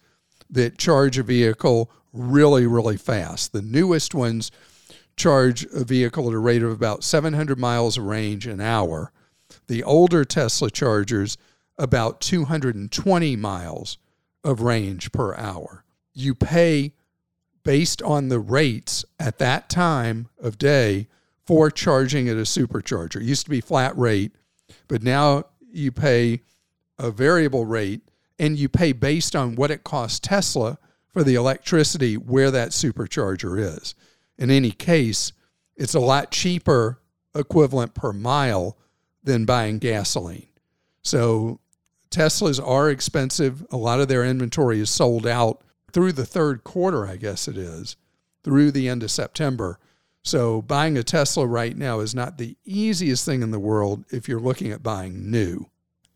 that 0.50 0.76
charge 0.76 1.16
a 1.16 1.22
vehicle 1.22 1.90
really, 2.12 2.66
really 2.66 2.98
fast. 2.98 3.54
The 3.54 3.62
newest 3.62 4.14
ones 4.14 4.50
charge 5.16 5.64
a 5.74 5.84
vehicle 5.84 6.28
at 6.28 6.34
a 6.34 6.38
rate 6.38 6.62
of 6.62 6.70
about 6.70 7.04
700 7.04 7.58
miles 7.58 7.98
of 7.98 8.04
range 8.04 8.46
an 8.46 8.60
hour 8.60 9.12
the 9.66 9.82
older 9.82 10.24
Tesla 10.24 10.70
chargers 10.70 11.36
about 11.78 12.20
220 12.20 13.36
miles 13.36 13.98
of 14.44 14.60
range 14.60 15.12
per 15.12 15.34
hour. 15.34 15.84
You 16.12 16.34
pay 16.34 16.92
based 17.64 18.02
on 18.02 18.28
the 18.28 18.40
rates 18.40 19.04
at 19.18 19.38
that 19.38 19.68
time 19.68 20.28
of 20.40 20.58
day 20.58 21.08
for 21.46 21.70
charging 21.70 22.28
at 22.28 22.36
a 22.36 22.40
supercharger. 22.42 23.16
It 23.16 23.24
used 23.24 23.44
to 23.44 23.50
be 23.50 23.60
flat 23.60 23.96
rate, 23.96 24.32
but 24.88 25.02
now 25.02 25.44
you 25.72 25.92
pay 25.92 26.42
a 26.98 27.10
variable 27.10 27.64
rate 27.64 28.02
and 28.38 28.58
you 28.58 28.68
pay 28.68 28.92
based 28.92 29.36
on 29.36 29.54
what 29.54 29.70
it 29.70 29.84
costs 29.84 30.20
Tesla 30.20 30.78
for 31.12 31.22
the 31.22 31.34
electricity 31.34 32.16
where 32.16 32.50
that 32.50 32.70
supercharger 32.70 33.58
is. 33.58 33.94
In 34.38 34.50
any 34.50 34.70
case, 34.70 35.32
it's 35.76 35.94
a 35.94 36.00
lot 36.00 36.30
cheaper 36.30 37.00
equivalent 37.34 37.94
per 37.94 38.12
mile 38.12 38.76
than 39.22 39.44
buying 39.44 39.78
gasoline. 39.78 40.48
So 41.02 41.60
Teslas 42.10 42.64
are 42.64 42.90
expensive. 42.90 43.64
A 43.70 43.76
lot 43.76 44.00
of 44.00 44.08
their 44.08 44.24
inventory 44.24 44.80
is 44.80 44.90
sold 44.90 45.26
out 45.26 45.62
through 45.92 46.12
the 46.12 46.26
third 46.26 46.64
quarter, 46.64 47.06
I 47.06 47.16
guess 47.16 47.48
it 47.48 47.56
is, 47.56 47.96
through 48.44 48.70
the 48.70 48.88
end 48.88 49.02
of 49.02 49.10
September. 49.10 49.78
So 50.22 50.62
buying 50.62 50.96
a 50.96 51.02
Tesla 51.02 51.46
right 51.46 51.76
now 51.76 52.00
is 52.00 52.14
not 52.14 52.38
the 52.38 52.56
easiest 52.64 53.24
thing 53.24 53.42
in 53.42 53.50
the 53.50 53.58
world 53.58 54.04
if 54.10 54.28
you're 54.28 54.40
looking 54.40 54.70
at 54.70 54.82
buying 54.82 55.30
new. 55.30 55.66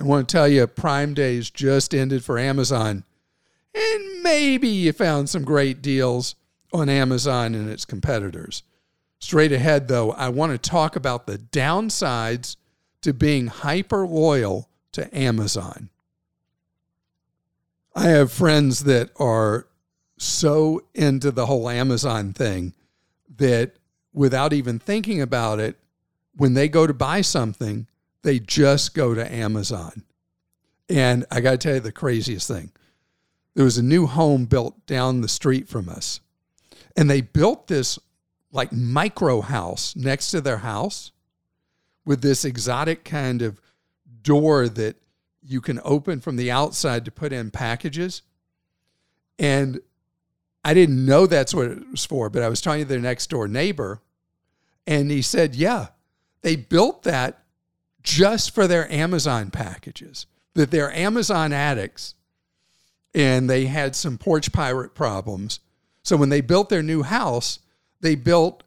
I 0.01 0.05
want 0.05 0.29
to 0.29 0.33
tell 0.33 0.47
you, 0.47 0.67
Prime 0.67 1.15
Days 1.15 1.51
just 1.51 1.95
ended 1.95 2.23
for 2.23 2.39
Amazon, 2.39 3.05
and 3.75 4.23
maybe 4.23 4.69
you 4.69 4.93
found 4.93 5.29
some 5.29 5.43
great 5.43 5.81
deals 5.81 6.35
on 6.77 6.89
Amazon 6.89 7.55
and 7.55 7.69
its 7.69 7.85
competitors. 7.85 8.63
Straight 9.19 9.53
ahead, 9.53 9.89
though, 9.89 10.13
I 10.13 10.29
want 10.29 10.53
to 10.53 10.71
talk 10.71 10.97
about 10.97 11.27
the 11.27 11.39
downsides 11.39 12.57
to 13.03 13.13
being 13.13 13.47
hyper 13.47 14.07
loyal 14.07 14.69
to 14.93 15.17
Amazon. 15.17 15.91
I 17.95 18.09
have 18.09 18.31
friends 18.31 18.85
that 18.85 19.11
are 19.17 19.67
so 20.19 20.83
into 20.95 21.31
the 21.31 21.47
whole 21.47 21.69
Amazon 21.69 22.33
thing 22.33 22.75
that 23.37 23.77
without 24.13 24.53
even 24.53 24.79
thinking 24.79 25.21
about 25.21 25.61
it, 25.61 25.77
when 26.37 26.55
they 26.55 26.69
go 26.69 26.87
to 26.87 26.95
buy 26.95 27.21
something, 27.21 27.87
they 28.23 28.39
just 28.39 28.95
go 28.95 29.15
to 29.15 29.33
Amazon. 29.33 30.03
And 30.89 31.25
I 31.31 31.41
got 31.41 31.53
to 31.53 31.59
tell 31.59 31.75
you 31.75 31.81
the 31.81 31.93
craziest 31.93 32.49
thing 32.49 32.71
there 33.55 33.65
was 33.65 33.79
a 33.79 33.83
new 33.83 34.07
home 34.07 34.45
built 34.45 34.87
down 34.87 35.23
the 35.23 35.29
street 35.29 35.67
from 35.67 35.89
us, 35.89 36.21
and 36.97 37.11
they 37.11 37.21
built 37.21 37.67
this 37.67 37.99
like 38.53 38.73
micro 38.73 39.41
house 39.41 39.95
next 39.97 40.31
to 40.31 40.41
their 40.41 40.59
house 40.59 41.13
with 42.05 42.23
this 42.23 42.45
exotic 42.45 43.05
kind 43.05 43.43
of 43.43 43.61
door 44.23 44.69
that 44.69 44.97
you 45.43 45.61
can 45.61 45.81
open 45.85 46.21
from 46.21 46.37
the 46.37 46.51
outside 46.51 47.05
to 47.05 47.11
put 47.11 47.33
in 47.33 47.51
packages. 47.51 48.23
And 49.39 49.81
I 50.65 50.75
didn't 50.75 51.05
know 51.05 51.27
that's 51.27 51.55
what 51.55 51.69
it 51.69 51.91
was 51.91 52.05
for, 52.05 52.31
but 52.31 52.43
I 52.43 52.49
was 52.49 52.61
talking 52.61 52.83
to 52.83 52.89
their 52.89 52.99
next 52.99 53.29
door 53.31 53.47
neighbor, 53.47 54.01
and 54.87 55.11
he 55.11 55.23
said, 55.23 55.55
Yeah, 55.55 55.89
they 56.43 56.57
built 56.57 57.03
that 57.05 57.43
just 58.03 58.55
for 58.55 58.67
their 58.67 58.91
Amazon 58.91 59.51
packages, 59.51 60.27
that 60.55 60.71
they're 60.71 60.93
Amazon 60.93 61.53
addicts 61.53 62.15
and 63.17 63.49
they 63.49 63.65
had 63.65 63.97
some 63.97 64.19
porch 64.19 64.53
pirate 64.53 64.95
problems. 64.95 65.61
So 66.07 66.17
when 66.17 66.29
they 66.29 66.41
built 66.41 66.69
their 66.69 66.85
new 66.85 67.03
house, 67.03 67.59
they 68.01 68.15
built 68.15 68.63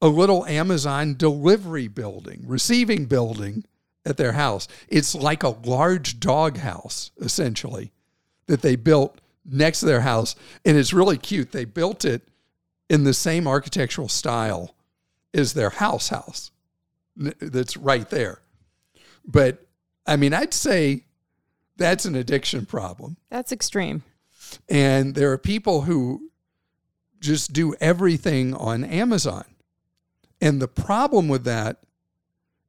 a 0.00 0.08
little 0.08 0.46
Amazon 0.46 1.16
delivery 1.18 1.86
building, 1.86 2.44
receiving 2.46 3.04
building 3.04 3.66
at 4.06 4.16
their 4.16 4.32
house. 4.32 4.68
It's 4.88 5.14
like 5.14 5.42
a 5.42 5.50
large 5.50 6.18
dog 6.18 6.56
house, 6.56 7.10
essentially, 7.20 7.92
that 8.46 8.62
they 8.62 8.74
built 8.74 9.20
next 9.44 9.80
to 9.80 9.86
their 9.86 10.00
house. 10.00 10.34
And 10.64 10.78
it's 10.78 10.94
really 10.94 11.18
cute. 11.18 11.52
They 11.52 11.66
built 11.66 12.06
it 12.06 12.26
in 12.88 13.04
the 13.04 13.12
same 13.12 13.46
architectural 13.46 14.08
style 14.08 14.74
as 15.34 15.52
their 15.52 15.68
house 15.68 16.08
house 16.08 16.52
that's 17.16 17.76
right 17.76 18.08
there. 18.08 18.40
But 19.26 19.62
I 20.06 20.16
mean, 20.16 20.32
I'd 20.32 20.54
say 20.54 21.04
that's 21.76 22.06
an 22.06 22.14
addiction 22.14 22.64
problem. 22.64 23.18
That's 23.28 23.52
extreme. 23.52 24.04
And 24.70 25.14
there 25.14 25.30
are 25.32 25.38
people 25.38 25.82
who 25.82 26.27
just 27.20 27.52
do 27.52 27.74
everything 27.80 28.54
on 28.54 28.84
Amazon. 28.84 29.44
And 30.40 30.62
the 30.62 30.68
problem 30.68 31.28
with 31.28 31.44
that 31.44 31.78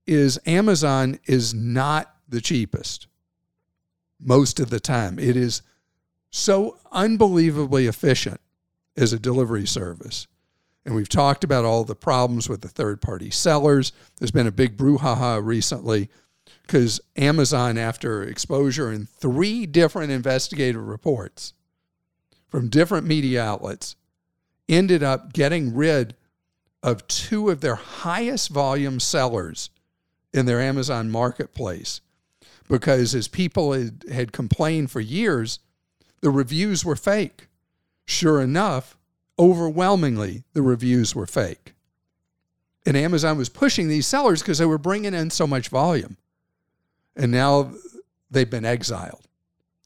is 0.08 0.40
Amazon 0.46 1.20
is 1.26 1.54
not 1.54 2.14
the 2.28 2.42
cheapest. 2.42 3.08
most 4.20 4.60
of 4.60 4.70
the 4.70 4.80
time. 4.80 5.18
It 5.18 5.36
is 5.38 5.62
so 6.30 6.78
unbelievably 6.92 7.88
efficient 7.88 8.40
as 8.98 9.14
a 9.14 9.20
delivery 9.20 9.66
service. 9.66 10.28
And 10.86 10.96
we've 10.96 11.10
talked 11.10 11.44
about 11.44 11.66
all 11.66 11.84
the 11.84 11.96
problems 11.96 12.50
with 12.50 12.62
the 12.62 12.68
third 12.68 13.02
party 13.02 13.30
sellers. 13.30 13.92
There's 14.18 14.32
been 14.32 14.48
a 14.48 14.52
big 14.52 14.78
brouhaha 14.78 15.44
recently 15.44 16.10
because 16.64 17.00
Amazon, 17.16 17.78
after 17.78 18.24
exposure 18.24 18.92
in 18.92 19.06
three 19.06 19.66
different 19.66 20.12
investigative 20.12 20.86
reports 20.86 21.54
from 22.48 22.70
different 22.70 23.06
media 23.06 23.44
outlets, 23.44 23.96
ended 24.70 25.04
up 25.04 25.34
getting 25.34 25.74
rid 25.74 26.16
of 26.82 27.06
two 27.08 27.50
of 27.50 27.62
their 27.62 27.76
highest 27.76 28.50
volume 28.50 29.00
sellers 29.00 29.70
in 30.34 30.46
their 30.46 30.62
Amazon 30.62 31.10
marketplace. 31.10 32.02
Because 32.70 33.16
as 33.16 33.28
people 33.28 33.74
had, 33.74 34.32
complained 34.32 34.92
for 34.92 35.00
years, 35.00 35.60
the 36.22 36.30
reviews 36.30 36.86
were 36.86 36.96
fake. 36.96 37.48
Sure 38.06 38.40
enough, 38.42 38.96
overwhelmingly, 39.38 40.44
the 40.54 40.62
reviews 40.62 41.16
were 41.16 41.26
fake. 41.26 41.74
And 42.86 42.96
Amazon 42.96 43.38
was 43.38 43.50
pushing 43.50 43.88
these 43.88 44.08
sellers 44.08 44.42
because 44.42 44.60
they 44.60 44.66
were 44.66 44.78
bringing 44.78 45.14
in 45.14 45.32
so 45.32 45.48
much 45.48 45.70
volume. 45.70 46.18
And 47.16 47.32
now 47.32 47.72
they've 48.30 48.50
been 48.50 48.66
exiled 48.66 49.28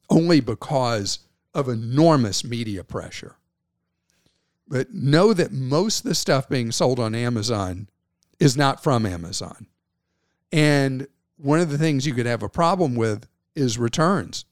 only 0.10 0.42
because 0.42 1.20
of 1.54 1.70
enormous 1.70 2.44
media 2.44 2.84
pressure. 2.84 3.36
But 4.68 4.94
know 4.94 5.34
that 5.34 5.52
most 5.52 6.00
of 6.00 6.10
the 6.10 6.16
stuff 6.16 6.48
being 6.48 6.72
sold 6.72 7.00
on 7.00 7.14
Amazon 7.14 7.90
is 8.40 8.58
not 8.58 8.82
from 8.82 9.06
Amazon. 9.06 9.68
And 10.52 11.08
one 11.38 11.60
of 11.60 11.70
the 11.70 11.78
things 11.78 12.06
you 12.06 12.14
could 12.14 12.26
have 12.26 12.44
a 12.44 12.50
problem 12.50 12.96
with 12.96 13.28
is 13.56 13.78
returns. 13.78 14.46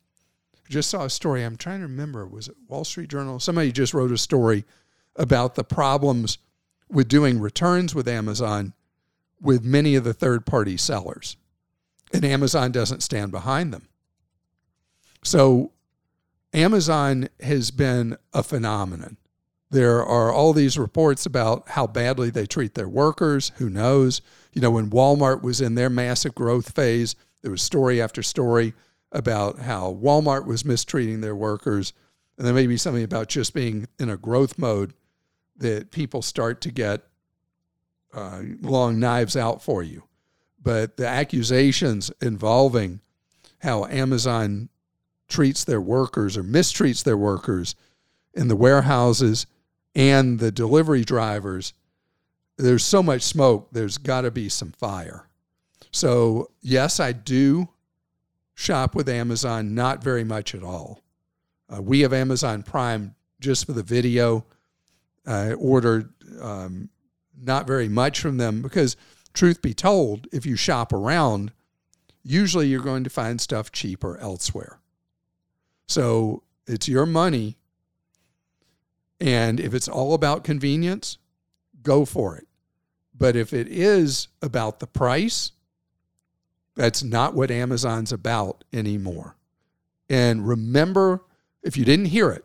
I 0.56 0.70
just 0.70 0.90
saw 0.90 1.06
a 1.06 1.10
story. 1.10 1.44
I'm 1.44 1.58
trying 1.58 1.80
to 1.80 1.88
remember. 1.88 2.26
Was 2.26 2.48
it 2.48 2.56
Wall 2.68 2.84
Street 2.84 3.10
Journal? 3.10 3.40
Somebody 3.40 3.72
just 3.72 3.94
wrote 3.94 4.12
a 4.12 4.18
story 4.18 4.66
about 5.16 5.56
the 5.56 5.64
problems 5.64 6.38
with 6.90 7.08
doing 7.08 7.40
returns 7.40 7.96
with 7.96 8.08
Amazon 8.08 8.74
with 9.42 9.64
many 9.64 9.96
of 9.96 10.04
the 10.04 10.14
third 10.14 10.46
party 10.46 10.78
sellers. 10.78 11.38
And 12.14 12.26
Amazon 12.26 12.72
doesn't 12.72 13.02
stand 13.02 13.32
behind 13.32 13.74
them. 13.74 13.88
So 15.24 15.72
Amazon 16.54 17.30
has 17.40 17.72
been 17.72 18.18
a 18.34 18.44
phenomenon. 18.44 19.18
There 19.72 20.06
are 20.06 20.34
all 20.34 20.52
these 20.52 20.78
reports 20.78 21.26
about 21.26 21.70
how 21.70 21.88
badly 21.88 22.30
they 22.30 22.46
treat 22.46 22.76
their 22.76 22.90
workers. 22.90 23.54
Who 23.56 23.70
knows? 23.70 24.22
You 24.52 24.62
know, 24.62 24.72
when 24.72 24.90
Walmart 24.90 25.42
was 25.42 25.62
in 25.62 25.76
their 25.76 25.90
massive 25.90 26.36
growth 26.36 26.76
phase, 26.76 27.16
there 27.42 27.52
was 27.52 27.62
story 27.62 28.02
after 28.02 28.22
story 28.22 28.74
about 29.14 29.60
how 29.60 29.98
Walmart 30.02 30.46
was 30.46 30.66
mistreating 30.66 31.22
their 31.22 31.36
workers. 31.36 31.94
And 32.38 32.46
there 32.46 32.54
may 32.54 32.68
be 32.68 32.76
something 32.76 33.04
about 33.04 33.30
just 33.30 33.54
being 33.54 33.88
in 33.98 34.10
a 34.10 34.18
growth 34.18 34.58
mode 34.58 34.94
that 35.56 35.92
people 35.92 36.22
start 36.22 36.60
to 36.62 36.72
get 36.72 37.04
uh, 38.14 38.42
long 38.62 39.00
knives 39.00 39.38
out 39.38 39.62
for 39.62 39.82
you. 39.84 40.04
But 40.62 40.98
the 40.98 41.08
accusations 41.08 42.12
involving 42.22 43.00
how 43.60 43.86
Amazon 43.86 44.68
treats 45.30 45.64
their 45.64 45.80
workers 45.80 46.36
or 46.36 46.44
mistreats 46.44 47.04
their 47.04 47.18
workers 47.18 47.76
in 48.34 48.50
the 48.50 48.56
warehouses 48.56 49.46
and 49.96 50.40
the 50.40 50.52
delivery 50.52 51.04
drivers, 51.04 51.74
there's 52.58 52.86
so 52.86 53.02
much 53.02 53.22
smoke, 53.22 53.70
there's 53.72 53.98
got 53.98 54.22
to 54.22 54.32
be 54.32 54.50
some 54.50 54.72
fire. 54.72 55.28
So, 55.92 56.52
yes, 56.62 57.00
I 57.00 57.12
do 57.12 57.70
shop 58.54 58.96
with 58.96 59.10
Amazon, 59.10 59.74
not 59.76 60.04
very 60.04 60.24
much 60.24 60.56
at 60.56 60.64
all. 60.64 61.02
Uh, 61.74 61.82
we 61.82 62.02
have 62.02 62.14
Amazon 62.14 62.64
Prime 62.64 63.16
just 63.40 63.66
for 63.66 63.74
the 63.74 63.84
video. 63.84 64.46
I 65.26 65.54
ordered 65.54 66.14
um, 66.42 66.90
not 67.42 67.68
very 67.68 67.90
much 67.90 68.20
from 68.20 68.38
them 68.38 68.62
because, 68.62 68.96
truth 69.34 69.62
be 69.62 69.74
told, 69.74 70.28
if 70.32 70.46
you 70.46 70.56
shop 70.56 70.94
around, 70.94 71.52
usually 72.24 72.68
you're 72.68 72.82
going 72.82 73.04
to 73.04 73.10
find 73.10 73.42
stuff 73.42 73.72
cheaper 73.72 74.18
elsewhere. 74.18 74.80
So 75.88 76.44
it's 76.68 76.88
your 76.88 77.06
money. 77.06 77.58
And 79.22 79.60
if 79.60 79.76
it's 79.76 79.88
all 79.88 80.16
about 80.16 80.44
convenience, 80.44 81.20
go 81.84 82.06
for 82.06 82.36
it. 82.36 82.48
But 83.16 83.36
if 83.36 83.54
it 83.54 83.68
is 83.68 84.28
about 84.42 84.80
the 84.80 84.88
price, 84.88 85.52
that's 86.76 87.04
not 87.04 87.36
what 87.36 87.52
Amazon's 87.52 88.12
about 88.12 88.64
anymore. 88.74 89.36
And 90.10 90.48
remember, 90.48 91.22
if 91.62 91.78
you 91.78 91.86
didn't 91.86 92.06
hear 92.06 92.32
it, 92.32 92.44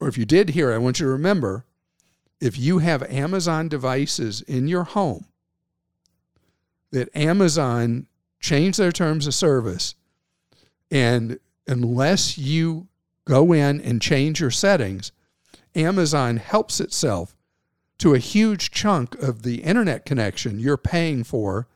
or 0.00 0.08
if 0.08 0.18
you 0.18 0.24
did 0.24 0.50
hear 0.50 0.72
it, 0.72 0.74
I 0.74 0.78
want 0.78 0.98
you 0.98 1.06
to 1.06 1.12
remember 1.12 1.64
if 2.40 2.58
you 2.58 2.78
have 2.78 3.02
Amazon 3.04 3.68
devices 3.68 4.42
in 4.42 4.66
your 4.66 4.84
home, 4.84 5.26
that 6.90 7.14
Amazon 7.16 8.08
changed 8.40 8.80
their 8.80 8.92
terms 8.92 9.28
of 9.28 9.34
service. 9.34 9.94
And 10.90 11.38
unless 11.68 12.36
you 12.36 12.88
go 13.24 13.52
in 13.52 13.80
and 13.80 14.02
change 14.02 14.40
your 14.40 14.50
settings, 14.50 15.12
Amazon 15.78 16.38
helps 16.38 16.80
itself 16.80 17.36
to 17.98 18.14
a 18.14 18.18
huge 18.18 18.70
chunk 18.70 19.14
of 19.16 19.42
the 19.42 19.62
internet 19.62 20.04
connection 20.04 20.58
you're 20.58 20.76
paying 20.76 21.24
for 21.24 21.68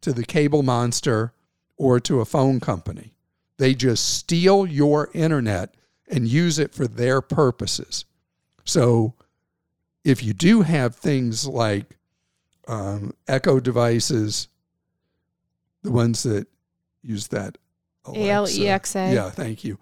to 0.00 0.12
the 0.12 0.24
cable 0.24 0.62
monster 0.62 1.32
or 1.76 2.00
to 2.00 2.20
a 2.20 2.24
phone 2.24 2.60
company. 2.60 3.12
They 3.58 3.74
just 3.74 4.14
steal 4.14 4.66
your 4.66 5.10
internet 5.12 5.74
and 6.08 6.26
use 6.26 6.58
it 6.58 6.74
for 6.74 6.86
their 6.86 7.20
purposes. 7.20 8.04
So 8.64 9.14
if 10.04 10.22
you 10.22 10.32
do 10.32 10.62
have 10.62 10.96
things 10.96 11.46
like 11.46 11.98
um, 12.66 13.14
Echo 13.28 13.60
devices, 13.60 14.48
the 15.82 15.90
ones 15.90 16.22
that 16.22 16.46
use 17.02 17.28
that 17.28 17.58
Alexa. 18.04 18.22
Yeah, 19.12 19.30
thank 19.30 19.64
you. 19.64 19.78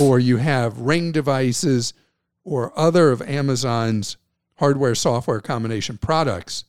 or 0.00 0.18
you 0.18 0.36
have 0.38 0.78
Ring 0.78 1.12
devices 1.12 1.94
or 2.44 2.72
other 2.78 3.10
of 3.10 3.22
Amazon's 3.22 4.16
hardware 4.56 4.94
software 4.94 5.40
combination 5.40 5.98
products, 5.98 6.64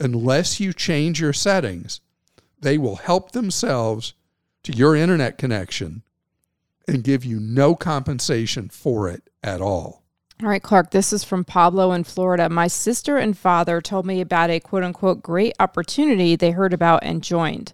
unless 0.00 0.60
you 0.60 0.72
change 0.72 1.20
your 1.20 1.32
settings, 1.32 2.00
they 2.60 2.78
will 2.78 2.96
help 2.96 3.32
themselves 3.32 4.14
to 4.62 4.72
your 4.72 4.96
internet 4.96 5.38
connection 5.38 6.02
and 6.88 7.04
give 7.04 7.24
you 7.24 7.38
no 7.40 7.74
compensation 7.74 8.68
for 8.68 9.08
it 9.08 9.28
at 9.42 9.60
all. 9.60 10.02
All 10.42 10.48
right, 10.50 10.62
Clark, 10.62 10.90
this 10.90 11.12
is 11.12 11.24
from 11.24 11.44
Pablo 11.44 11.92
in 11.92 12.04
Florida. 12.04 12.48
My 12.50 12.66
sister 12.66 13.16
and 13.16 13.36
father 13.36 13.80
told 13.80 14.04
me 14.04 14.20
about 14.20 14.50
a 14.50 14.60
quote 14.60 14.82
unquote 14.82 15.22
great 15.22 15.54
opportunity 15.58 16.36
they 16.36 16.50
heard 16.50 16.74
about 16.74 17.02
and 17.02 17.22
joined. 17.22 17.72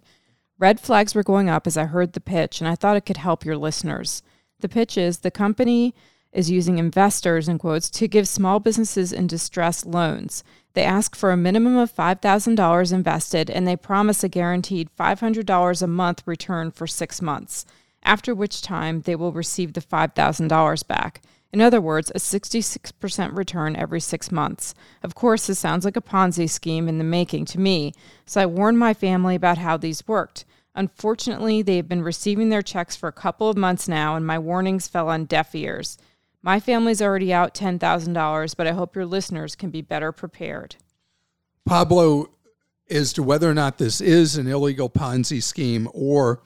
Red 0.57 0.79
flags 0.79 1.13
were 1.13 1.23
going 1.23 1.49
up 1.49 1.67
as 1.67 1.75
I 1.75 1.85
heard 1.85 2.13
the 2.13 2.21
pitch, 2.21 2.61
and 2.61 2.67
I 2.67 2.75
thought 2.75 2.95
it 2.95 3.05
could 3.05 3.17
help 3.17 3.43
your 3.43 3.57
listeners. 3.57 4.23
The 4.61 4.69
pitch 4.69 4.97
is 4.97 5.19
the 5.19 5.31
company 5.31 5.93
is 6.33 6.51
using 6.51 6.77
investors, 6.77 7.47
in 7.47 7.57
quotes, 7.57 7.89
to 7.91 8.07
give 8.07 8.27
small 8.27 8.59
businesses 8.59 9.13
in 9.13 9.27
distress 9.27 9.85
loans. 9.85 10.43
They 10.73 10.83
ask 10.83 11.15
for 11.15 11.31
a 11.31 11.37
minimum 11.37 11.77
of 11.77 11.95
$5,000 11.95 12.93
invested 12.93 13.49
and 13.49 13.67
they 13.67 13.75
promise 13.75 14.23
a 14.23 14.29
guaranteed 14.29 14.89
$500 14.99 15.81
a 15.81 15.87
month 15.87 16.23
return 16.25 16.71
for 16.71 16.87
six 16.87 17.21
months, 17.21 17.65
after 18.01 18.33
which 18.33 18.61
time 18.61 19.01
they 19.01 19.15
will 19.15 19.31
receive 19.31 19.73
the 19.73 19.81
$5,000 19.81 20.87
back. 20.87 21.21
In 21.53 21.61
other 21.61 21.79
words, 21.79 22.11
a 22.15 22.17
66% 22.17 23.37
return 23.37 23.75
every 23.75 24.01
six 24.01 24.31
months. 24.31 24.73
Of 25.03 25.13
course, 25.13 25.45
this 25.45 25.59
sounds 25.59 25.85
like 25.85 25.95
a 25.95 26.01
Ponzi 26.01 26.49
scheme 26.49 26.89
in 26.89 26.97
the 26.97 27.03
making 27.03 27.45
to 27.45 27.59
me, 27.59 27.93
so 28.25 28.41
I 28.41 28.47
warned 28.47 28.79
my 28.79 28.95
family 28.95 29.35
about 29.35 29.59
how 29.59 29.77
these 29.77 30.07
worked. 30.07 30.45
Unfortunately, 30.73 31.61
they 31.61 31.75
have 31.75 31.87
been 31.87 32.01
receiving 32.01 32.49
their 32.49 32.63
checks 32.63 32.95
for 32.95 33.07
a 33.07 33.11
couple 33.11 33.49
of 33.49 33.55
months 33.55 33.87
now, 33.87 34.15
and 34.15 34.25
my 34.25 34.39
warnings 34.39 34.87
fell 34.87 35.09
on 35.09 35.25
deaf 35.25 35.53
ears. 35.53 35.99
My 36.45 36.59
family's 36.59 37.01
already 37.01 37.31
out 37.31 37.53
$10,000, 37.53 38.55
but 38.57 38.67
I 38.67 38.73
hope 38.73 38.95
your 38.95 39.05
listeners 39.05 39.55
can 39.55 39.69
be 39.69 39.81
better 39.81 40.11
prepared. 40.11 40.75
Pablo, 41.65 42.31
as 42.89 43.13
to 43.13 43.23
whether 43.23 43.49
or 43.49 43.53
not 43.53 43.77
this 43.77 44.01
is 44.01 44.35
an 44.35 44.47
illegal 44.47 44.89
Ponzi 44.89 45.41
scheme 45.41 45.87
or 45.93 46.43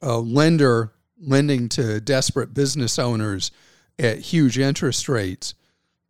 a 0.00 0.18
lender 0.18 0.92
lending 1.20 1.68
to 1.70 2.00
desperate 2.00 2.54
business 2.54 2.96
owners 2.96 3.50
at 3.98 4.20
huge 4.20 4.56
interest 4.56 5.08
rates. 5.08 5.54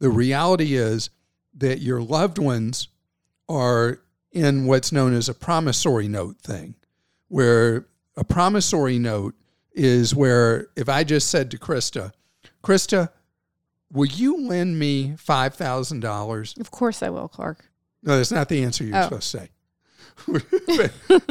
The 0.01 0.11
reality 0.11 0.75
is 0.75 1.09
that 1.57 1.81
your 1.81 2.03
loved 2.03 2.39
ones 2.39 2.89
are 3.49 4.01
in 4.33 4.67
what's 4.67 4.93
known 4.93 5.15
as 5.15 5.31
a 5.31 5.35
promissory 5.35 6.09
note 6.09 6.39
thing, 6.41 6.75
where 7.29 7.87
a 8.17 8.25
promissory 8.25 8.99
note 8.99 9.35
is 9.73 10.15
where 10.15 10.67
if 10.77 10.91
I 10.91 11.05
just 11.05 11.31
said 11.31 11.51
to 11.53 11.59
Christa, 11.59 12.13
Christa, 12.65 13.11
will 13.93 14.07
you 14.07 14.47
lend 14.47 14.79
me 14.79 15.15
$5,000? 15.17 16.61
Of 16.61 16.71
course 16.71 17.03
I 17.03 17.11
will, 17.11 17.29
Clark. 17.29 17.71
No, 18.03 18.17
that's 18.17 18.33
not 18.33 18.49
the 18.49 18.63
answer 18.65 18.85
you're 18.85 18.97
oh. 18.97 19.03
supposed 19.03 19.31
to 19.33 19.39
say. 19.39 20.91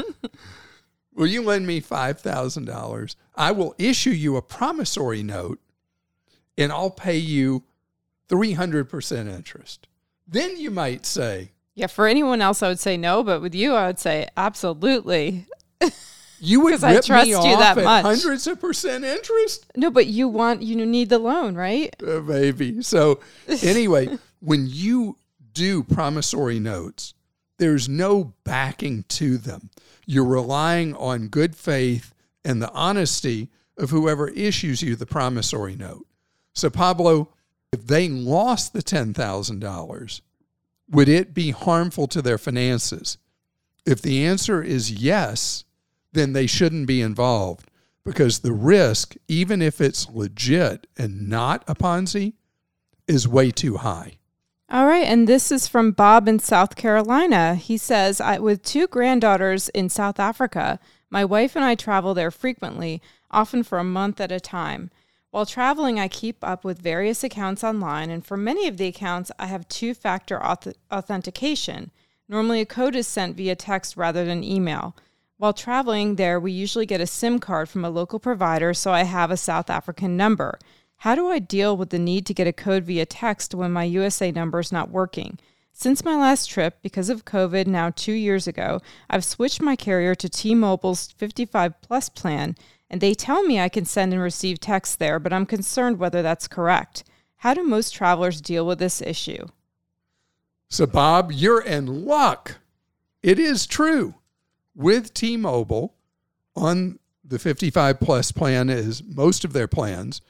Will 1.16 1.28
you 1.28 1.44
lend 1.44 1.68
me 1.68 1.80
$5,000? 1.80 3.16
I 3.36 3.52
will 3.52 3.76
issue 3.78 4.10
you 4.10 4.36
a 4.36 4.42
promissory 4.42 5.24
note 5.24 5.60
and 6.58 6.72
I'll 6.72 6.90
pay 6.90 7.18
you 7.18 7.64
300% 8.30 9.34
interest. 9.34 9.88
Then 10.28 10.58
you 10.58 10.72
might 10.72 11.06
say, 11.06 11.52
Yeah, 11.76 11.88
for 11.88 12.08
anyone 12.08 12.42
else, 12.42 12.64
I 12.64 12.68
would 12.68 12.80
say 12.80 12.98
no, 12.98 13.24
but 13.24 13.42
with 13.42 13.54
you, 13.54 13.74
I 13.74 13.88
would 13.88 14.00
say 14.00 14.28
absolutely. 14.36 15.46
You 16.40 16.62
would 16.62 16.72
'Cause 16.74 16.84
I 16.84 16.94
rip 16.96 17.06
trust 17.06 17.26
me 17.26 17.32
you 17.32 17.38
off 17.38 17.60
that 17.60 17.78
at 17.78 17.84
much. 17.84 18.04
hundreds 18.04 18.48
of 18.48 18.60
percent 18.60 19.04
interest? 19.06 19.66
No, 19.76 19.90
but 19.90 20.08
you 20.08 20.28
want, 20.28 20.62
you 20.62 20.76
need 20.86 21.10
the 21.10 21.20
loan, 21.20 21.56
right? 21.56 21.96
Uh, 22.06 22.20
maybe. 22.22 22.82
So, 22.82 23.20
anyway, 23.62 24.18
when 24.42 24.68
you 24.68 25.18
do 25.54 25.84
promissory 25.84 26.60
notes, 26.60 27.14
there's 27.60 27.88
no 27.88 28.34
backing 28.44 29.04
to 29.10 29.38
them. 29.38 29.70
You're 30.06 30.26
relying 30.26 30.96
on 30.96 31.28
good 31.30 31.56
faith 31.56 32.14
and 32.44 32.62
the 32.62 32.72
honesty 32.74 33.50
of 33.78 33.90
whoever 33.92 34.28
issues 34.30 34.82
you 34.82 34.96
the 34.96 35.06
promissory 35.06 35.76
note. 35.76 36.06
So, 36.54 36.70
Pablo, 36.70 37.30
if 37.72 37.88
they 37.88 38.10
lost 38.10 38.74
the 38.74 38.84
$10,000, 38.84 40.22
would 40.92 41.08
it 41.10 41.34
be 41.34 41.52
harmful 41.52 42.08
to 42.08 42.22
their 42.22 42.38
finances? 42.38 43.18
If 43.86 44.02
the 44.02 44.26
answer 44.26 44.62
is 44.62 44.92
yes, 44.92 45.64
then 46.14 46.34
they 46.34 46.48
shouldn't 46.48 46.88
be 46.88 47.02
involved 47.02 47.70
because 48.06 48.40
the 48.40 48.54
risk, 48.54 49.16
even 49.28 49.62
if 49.62 49.80
it's 49.80 50.10
legit 50.10 50.88
and 50.98 51.30
not 51.30 51.64
a 51.68 51.76
Ponzi, 51.76 52.34
is 53.08 53.28
way 53.28 53.52
too 53.52 53.78
high. 53.78 54.18
All 54.70 54.86
right, 54.86 55.06
and 55.06 55.28
this 55.28 55.52
is 55.52 55.68
from 55.68 55.92
Bob 55.92 56.28
in 56.28 56.40
South 56.40 56.76
Carolina. 56.76 57.56
He 57.56 57.78
says, 57.78 58.20
I, 58.20 58.40
with 58.40 58.64
two 58.64 58.88
granddaughters 58.88 59.70
in 59.70 59.90
South 59.90 60.20
Africa, 60.20 60.80
my 61.10 61.24
wife 61.24 61.56
and 61.56 61.64
I 61.64 61.76
travel 61.76 62.14
there 62.14 62.32
frequently, 62.32 63.02
often 63.30 63.64
for 63.64 63.78
a 63.78 63.84
month 63.84 64.20
at 64.20 64.32
a 64.32 64.40
time. 64.40 64.90
While 65.30 65.46
traveling, 65.46 66.00
I 66.00 66.08
keep 66.08 66.38
up 66.44 66.64
with 66.64 66.80
various 66.82 67.24
accounts 67.24 67.64
online, 67.64 68.10
and 68.10 68.26
for 68.26 68.38
many 68.38 68.68
of 68.68 68.78
the 68.78 68.88
accounts, 68.88 69.32
I 69.38 69.48
have 69.48 69.68
two 69.68 69.94
factor 69.94 70.40
auth- 70.40 70.76
authentication. 70.92 71.92
Normally, 72.30 72.62
a 72.62 72.66
code 72.66 72.96
is 72.96 73.08
sent 73.08 73.38
via 73.38 73.56
text 73.56 73.98
rather 73.98 74.26
than 74.26 74.44
email. 74.44 74.96
While 75.44 75.52
traveling 75.52 76.16
there, 76.16 76.40
we 76.40 76.54
usually 76.54 76.86
get 76.86 77.02
a 77.02 77.06
SIM 77.06 77.38
card 77.38 77.68
from 77.68 77.84
a 77.84 77.90
local 77.90 78.18
provider, 78.18 78.74
so 78.74 78.94
I 78.94 79.04
have 79.04 79.30
a 79.30 79.36
South 79.36 79.70
African 79.70 80.16
number. 80.16 80.58
How 81.00 81.16
do 81.16 81.28
I 81.28 81.40
deal 81.40 81.76
with 81.76 81.90
the 81.90 82.00
need 82.00 82.26
to 82.28 82.34
get 82.34 82.48
a 82.48 82.54
code 82.54 82.86
via 82.86 83.06
text 83.06 83.54
when 83.54 83.74
my 83.74 83.84
USA 83.84 84.32
number 84.32 84.62
is 84.62 84.72
not 84.72 84.90
working? 84.90 85.38
Since 85.74 86.06
my 86.06 86.16
last 86.16 86.50
trip, 86.50 86.78
because 86.82 87.10
of 87.10 87.26
COVID 87.26 87.68
now 87.68 87.90
two 87.90 88.14
years 88.14 88.48
ago, 88.48 88.80
I've 89.10 89.26
switched 89.26 89.62
my 89.62 89.76
carrier 89.76 90.16
to 90.16 90.30
T 90.30 90.56
Mobile's 90.56 91.12
55 91.12 91.82
Plus 91.82 92.08
plan, 92.08 92.56
and 92.90 93.02
they 93.02 93.14
tell 93.14 93.44
me 93.44 93.60
I 93.60 93.68
can 93.68 93.84
send 93.84 94.14
and 94.14 94.22
receive 94.22 94.62
texts 94.62 94.96
there, 94.96 95.20
but 95.20 95.34
I'm 95.34 95.46
concerned 95.46 96.00
whether 96.00 96.22
that's 96.22 96.48
correct. 96.48 97.04
How 97.40 97.54
do 97.54 97.64
most 97.64 97.94
travelers 97.94 98.40
deal 98.40 98.66
with 98.66 98.80
this 98.80 99.02
issue? 99.02 99.48
So, 100.70 100.86
Bob, 100.86 101.34
you're 101.34 101.62
in 101.62 102.06
luck. 102.06 102.60
It 103.22 103.40
is 103.40 103.66
true. 103.66 104.14
With 104.76 105.14
T 105.14 105.38
Mobile 105.38 105.94
on 106.56 107.00
the 107.24 107.40
55 107.40 108.00
plus 108.00 108.32
plan, 108.32 108.70
is 108.70 109.04
most 109.04 109.46
of 109.46 109.54
their 109.54 109.68
plans, 109.68 110.22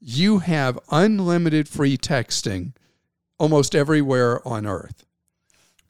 you 0.00 0.38
have 0.40 0.78
unlimited 0.90 1.68
free 1.68 1.96
texting 1.96 2.72
almost 3.38 3.74
everywhere 3.74 4.46
on 4.46 4.66
earth. 4.66 5.06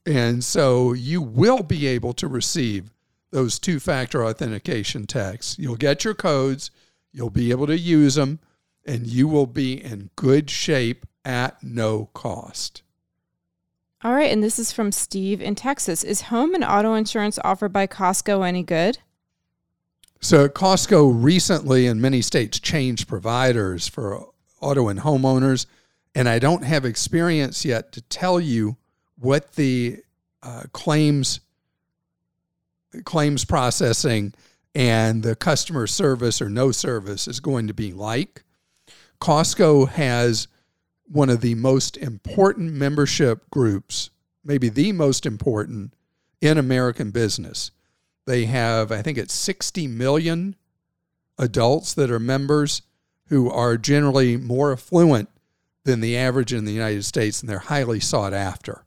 And 0.06 0.44
so 0.44 0.92
you 0.92 1.20
will 1.20 1.62
be 1.62 1.86
able 1.86 2.12
to 2.14 2.28
receive 2.28 2.90
those 3.30 3.58
two 3.58 3.80
factor 3.80 4.24
authentication 4.24 5.06
texts. 5.06 5.58
You'll 5.58 5.76
get 5.76 6.04
your 6.04 6.14
codes, 6.14 6.70
you'll 7.12 7.30
be 7.30 7.50
able 7.50 7.66
to 7.66 7.78
use 7.78 8.14
them, 8.14 8.38
and 8.86 9.06
you 9.06 9.26
will 9.26 9.46
be 9.46 9.82
in 9.82 10.10
good 10.14 10.50
shape 10.50 11.06
at 11.24 11.62
no 11.62 12.10
cost. 12.14 12.83
All 14.04 14.12
right, 14.12 14.30
and 14.30 14.42
this 14.42 14.58
is 14.58 14.70
from 14.70 14.92
Steve 14.92 15.40
in 15.40 15.54
Texas. 15.54 16.04
Is 16.04 16.22
home 16.22 16.54
and 16.54 16.62
auto 16.62 16.92
insurance 16.92 17.38
offered 17.42 17.72
by 17.72 17.86
Costco 17.86 18.46
any 18.46 18.62
good? 18.62 18.98
So 20.20 20.46
Costco 20.46 21.10
recently 21.24 21.86
in 21.86 22.02
many 22.02 22.20
states 22.20 22.60
changed 22.60 23.08
providers 23.08 23.88
for 23.88 24.26
auto 24.60 24.88
and 24.88 25.00
homeowners, 25.00 25.64
and 26.14 26.28
I 26.28 26.38
don't 26.38 26.64
have 26.64 26.84
experience 26.84 27.64
yet 27.64 27.92
to 27.92 28.02
tell 28.02 28.38
you 28.38 28.76
what 29.18 29.52
the 29.54 30.02
uh, 30.42 30.64
claims 30.74 31.40
claims 33.04 33.44
processing 33.46 34.34
and 34.74 35.22
the 35.22 35.34
customer 35.34 35.86
service 35.86 36.42
or 36.42 36.50
no 36.50 36.72
service 36.72 37.26
is 37.26 37.40
going 37.40 37.68
to 37.68 37.74
be 37.74 37.92
like. 37.92 38.44
Costco 39.18 39.88
has 39.88 40.46
one 41.14 41.30
of 41.30 41.40
the 41.40 41.54
most 41.54 41.96
important 41.96 42.72
membership 42.72 43.48
groups, 43.48 44.10
maybe 44.44 44.68
the 44.68 44.90
most 44.90 45.24
important 45.24 45.94
in 46.40 46.58
American 46.58 47.12
business. 47.12 47.70
They 48.26 48.46
have, 48.46 48.90
I 48.90 49.00
think 49.00 49.16
it's 49.16 49.32
60 49.32 49.86
million 49.86 50.56
adults 51.38 51.94
that 51.94 52.10
are 52.10 52.18
members 52.18 52.82
who 53.28 53.48
are 53.50 53.76
generally 53.76 54.36
more 54.36 54.72
affluent 54.72 55.28
than 55.84 56.00
the 56.00 56.16
average 56.16 56.52
in 56.52 56.64
the 56.64 56.72
United 56.72 57.04
States, 57.04 57.40
and 57.40 57.48
they're 57.48 57.58
highly 57.58 58.00
sought 58.00 58.32
after. 58.32 58.84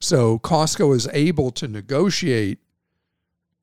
So 0.00 0.40
Costco 0.40 0.96
is 0.96 1.08
able 1.12 1.52
to 1.52 1.68
negotiate 1.68 2.58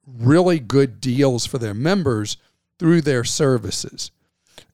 really 0.08 0.60
good 0.60 1.02
deals 1.02 1.46
for 1.46 1.58
their 1.58 1.74
members 1.74 2.38
through 2.78 3.02
their 3.02 3.26
services. 3.26 4.12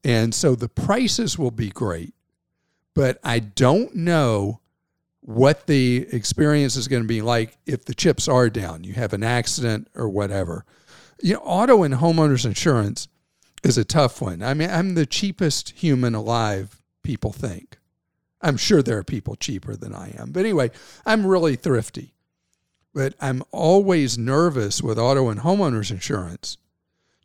And 0.04 0.36
so 0.36 0.54
the 0.54 0.70
prices 0.70 1.40
will 1.40 1.52
be 1.52 1.70
great, 1.70 2.14
but 2.96 3.20
I 3.24 3.40
don't 3.40 3.94
know 3.94 4.62
what 5.22 5.68
the 5.68 6.08
experience 6.12 6.76
is 6.76 6.88
going 6.88 7.04
to 7.04 7.08
be 7.08 7.22
like 7.22 7.58
if 7.66 7.86
the 7.86 7.94
chips 7.94 8.28
are 8.28 8.50
down, 8.50 8.84
you 8.84 8.94
have 8.94 9.14
an 9.14 9.24
accident 9.24 9.88
or 9.94 10.10
whatever. 10.10 10.66
You 11.22 11.34
know, 11.34 11.40
auto 11.42 11.84
and 11.84 11.96
homeowners 11.96 12.46
insurance 12.46 13.08
is 13.64 13.78
a 13.78 13.86
tough 13.86 14.22
one. 14.22 14.42
I 14.42 14.54
mean, 14.54 14.70
I'm 14.70 14.96
the 14.96 15.06
cheapest 15.06 15.72
human 15.72 16.16
alive, 16.16 16.82
people 17.04 17.32
think. 17.32 17.78
I'm 18.42 18.58
sure 18.58 18.84
there 18.84 19.00
are 19.00 19.04
people 19.04 19.36
cheaper 19.36 19.76
than 19.76 19.94
I 19.94 20.16
am. 20.20 20.32
But 20.32 20.42
anyway, 20.42 20.72
I'm 21.06 21.26
really 21.26 21.56
thrifty. 21.56 22.14
But 22.94 23.16
I'm 23.20 23.44
always 23.52 24.18
nervous 24.18 24.82
with 24.82 25.00
auto 25.00 25.30
and 25.30 25.42
homeowners 25.42 25.92
insurance 25.92 26.58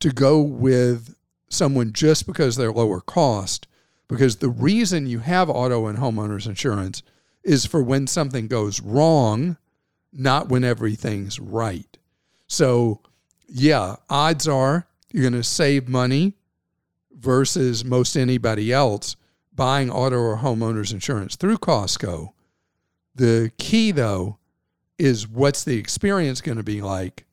to 0.01 0.11
go 0.11 0.41
with 0.41 1.15
someone 1.49 1.93
just 1.93 2.27
because 2.27 2.57
they're 2.57 2.73
lower 2.73 3.01
cost. 3.01 3.67
Because 4.11 4.37
the 4.37 4.49
reason 4.49 5.07
you 5.07 5.21
have 5.21 5.49
auto 5.49 5.87
and 5.87 5.97
homeowners 5.97 6.49
insurance 6.49 7.05
is 7.45 7.65
for 7.65 7.81
when 7.81 8.09
something 8.09 8.49
goes 8.49 8.81
wrong, 8.81 9.57
not 10.13 10.49
when 10.49 10.65
everything's 10.65 11.39
right. 11.39 11.97
So, 12.49 13.01
yeah, 13.47 13.97
odds 14.11 14.49
are 14.49 14.89
you're 15.13 15.23
going 15.23 15.41
to 15.41 15.45
save 15.45 15.89
money 15.89 16.35
versus 17.13 17.85
most 17.85 18.17
anybody 18.17 18.73
else 18.73 19.15
buying 19.55 19.91
auto 19.91 20.17
or 20.17 20.39
homeowners 20.39 20.93
insurance 20.93 21.37
through 21.37 21.59
Costco. 21.59 22.33
The 23.15 23.53
key, 23.59 23.93
though, 23.93 24.39
is 24.99 25.29
what's 25.29 25.63
the 25.63 25.79
experience 25.79 26.41
going 26.41 26.59
to 26.59 26.65
be 26.65 26.83
like? 26.83 27.27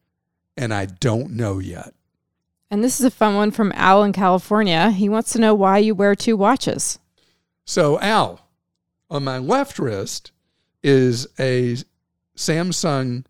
And 0.56 0.72
I 0.72 0.86
don't 0.86 1.32
know 1.32 1.58
yet. 1.58 1.96
And 2.70 2.84
this 2.84 3.00
is 3.00 3.06
a 3.06 3.12
fun 3.12 3.36
one 3.36 3.52
from 3.52 3.72
Al 3.76 4.04
in 4.04 4.14
California. 4.14 4.92
He 4.92 5.08
wants 5.08 5.32
to 5.34 5.40
know 5.40 5.54
why 5.54 5.78
you 5.78 5.96
wear 5.96 6.16
two 6.16 6.36
watches. 6.36 7.00
So, 7.66 8.00
Al, 8.00 8.42
on 9.10 9.24
my 9.24 9.38
left 9.38 9.80
wrist 9.80 10.32
is 10.84 11.28
a 11.40 11.78
Samsung 12.36 13.26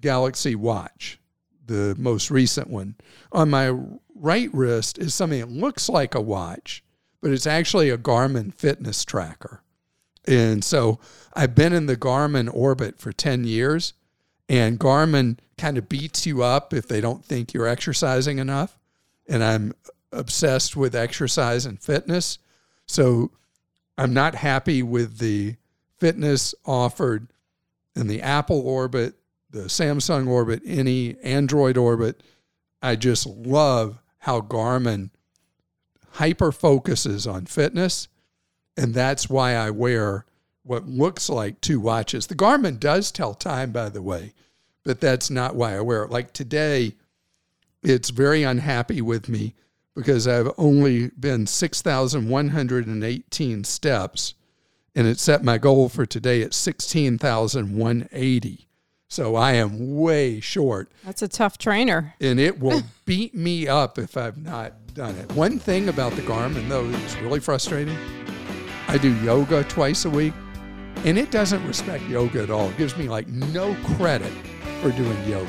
Galaxy 0.00 0.54
watch, 0.54 1.18
the 1.64 1.94
most 1.98 2.30
recent 2.30 2.68
one. 2.68 2.96
On 3.32 3.50
my 3.50 3.74
right 4.14 4.52
wrist 4.52 4.98
is 4.98 5.14
something 5.14 5.40
that 5.40 5.50
looks 5.50 5.88
like 5.88 6.14
a 6.14 6.20
watch, 6.20 6.82
but 7.20 7.30
it's 7.30 7.46
actually 7.46 7.90
a 7.90 7.98
Garmin 7.98 8.52
fitness 8.52 9.04
tracker. 9.04 9.62
And 10.26 10.62
so 10.62 10.98
I've 11.34 11.54
been 11.54 11.72
in 11.72 11.86
the 11.86 11.96
Garmin 11.96 12.52
orbit 12.52 12.98
for 12.98 13.12
10 13.12 13.44
years, 13.44 13.94
and 14.48 14.78
Garmin 14.78 15.38
kind 15.56 15.76
of 15.76 15.88
beats 15.88 16.26
you 16.26 16.42
up 16.42 16.72
if 16.72 16.88
they 16.88 17.00
don't 17.00 17.24
think 17.24 17.52
you're 17.52 17.66
exercising 17.66 18.38
enough. 18.38 18.78
And 19.28 19.44
I'm 19.44 19.74
obsessed 20.12 20.76
with 20.76 20.94
exercise 20.94 21.66
and 21.66 21.80
fitness. 21.80 22.38
So 22.86 23.32
I'm 23.98 24.14
not 24.14 24.36
happy 24.36 24.82
with 24.82 25.18
the 25.18 25.56
fitness 25.98 26.54
offered 26.64 27.28
in 27.94 28.06
the 28.06 28.22
Apple 28.22 28.60
orbit, 28.60 29.14
the 29.50 29.64
Samsung 29.64 30.28
orbit, 30.28 30.62
any 30.64 31.16
Android 31.22 31.76
orbit. 31.76 32.22
I 32.80 32.96
just 32.96 33.26
love 33.26 33.98
how 34.18 34.40
Garmin 34.40 35.10
hyper 36.12 36.52
focuses 36.52 37.26
on 37.26 37.46
fitness. 37.46 38.08
And 38.76 38.94
that's 38.94 39.28
why 39.28 39.54
I 39.54 39.70
wear 39.70 40.24
what 40.68 40.86
looks 40.86 41.28
like 41.28 41.60
two 41.60 41.80
watches. 41.80 42.26
The 42.26 42.34
Garmin 42.34 42.78
does 42.78 43.10
tell 43.10 43.34
time, 43.34 43.72
by 43.72 43.88
the 43.88 44.02
way, 44.02 44.34
but 44.84 45.00
that's 45.00 45.30
not 45.30 45.56
why 45.56 45.76
I 45.76 45.80
wear 45.80 46.04
it. 46.04 46.10
Like 46.10 46.32
today, 46.32 46.94
it's 47.82 48.10
very 48.10 48.42
unhappy 48.42 49.00
with 49.00 49.28
me 49.28 49.54
because 49.94 50.28
I've 50.28 50.50
only 50.58 51.08
been 51.08 51.46
6,118 51.46 53.64
steps 53.64 54.34
and 54.94 55.06
it 55.06 55.18
set 55.18 55.44
my 55.44 55.58
goal 55.58 55.88
for 55.88 56.06
today 56.06 56.42
at 56.42 56.54
16,180. 56.54 58.64
So 59.10 59.36
I 59.36 59.52
am 59.52 59.96
way 59.96 60.38
short. 60.40 60.92
That's 61.04 61.22
a 61.22 61.28
tough 61.28 61.56
trainer. 61.56 62.14
And 62.20 62.38
it 62.38 62.60
will 62.60 62.82
beat 63.06 63.34
me 63.34 63.66
up 63.66 63.98
if 63.98 64.14
I've 64.16 64.36
not 64.36 64.94
done 64.94 65.16
it. 65.16 65.32
One 65.32 65.58
thing 65.58 65.88
about 65.88 66.12
the 66.12 66.22
Garmin, 66.22 66.68
though, 66.68 66.88
that's 66.88 67.16
really 67.16 67.40
frustrating 67.40 67.96
I 68.90 68.96
do 68.96 69.14
yoga 69.16 69.64
twice 69.64 70.06
a 70.06 70.10
week, 70.10 70.32
and 71.04 71.18
it 71.18 71.30
doesn't 71.30 71.66
respect 71.66 72.04
yoga 72.04 72.42
at 72.42 72.50
all. 72.50 72.68
It 72.70 72.76
gives 72.76 72.96
me 72.96 73.08
like 73.08 73.28
no 73.28 73.74
credit 73.96 74.32
for 74.80 74.90
doing 74.90 75.28
yoga. 75.28 75.48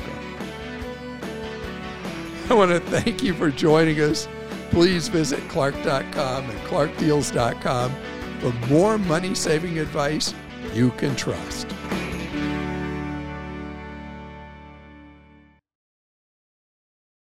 I 2.48 2.54
want 2.54 2.70
to 2.72 2.80
thank 2.80 3.22
you 3.22 3.34
for 3.34 3.50
joining 3.50 4.00
us. 4.00 4.28
Please 4.70 5.08
visit 5.08 5.40
clark.com 5.48 6.50
and 6.50 6.58
clarkdeals.com 6.60 7.94
for 8.40 8.52
more 8.68 8.98
money 8.98 9.34
saving 9.34 9.78
advice 9.78 10.34
you 10.72 10.90
can 10.92 11.14
trust. 11.16 11.66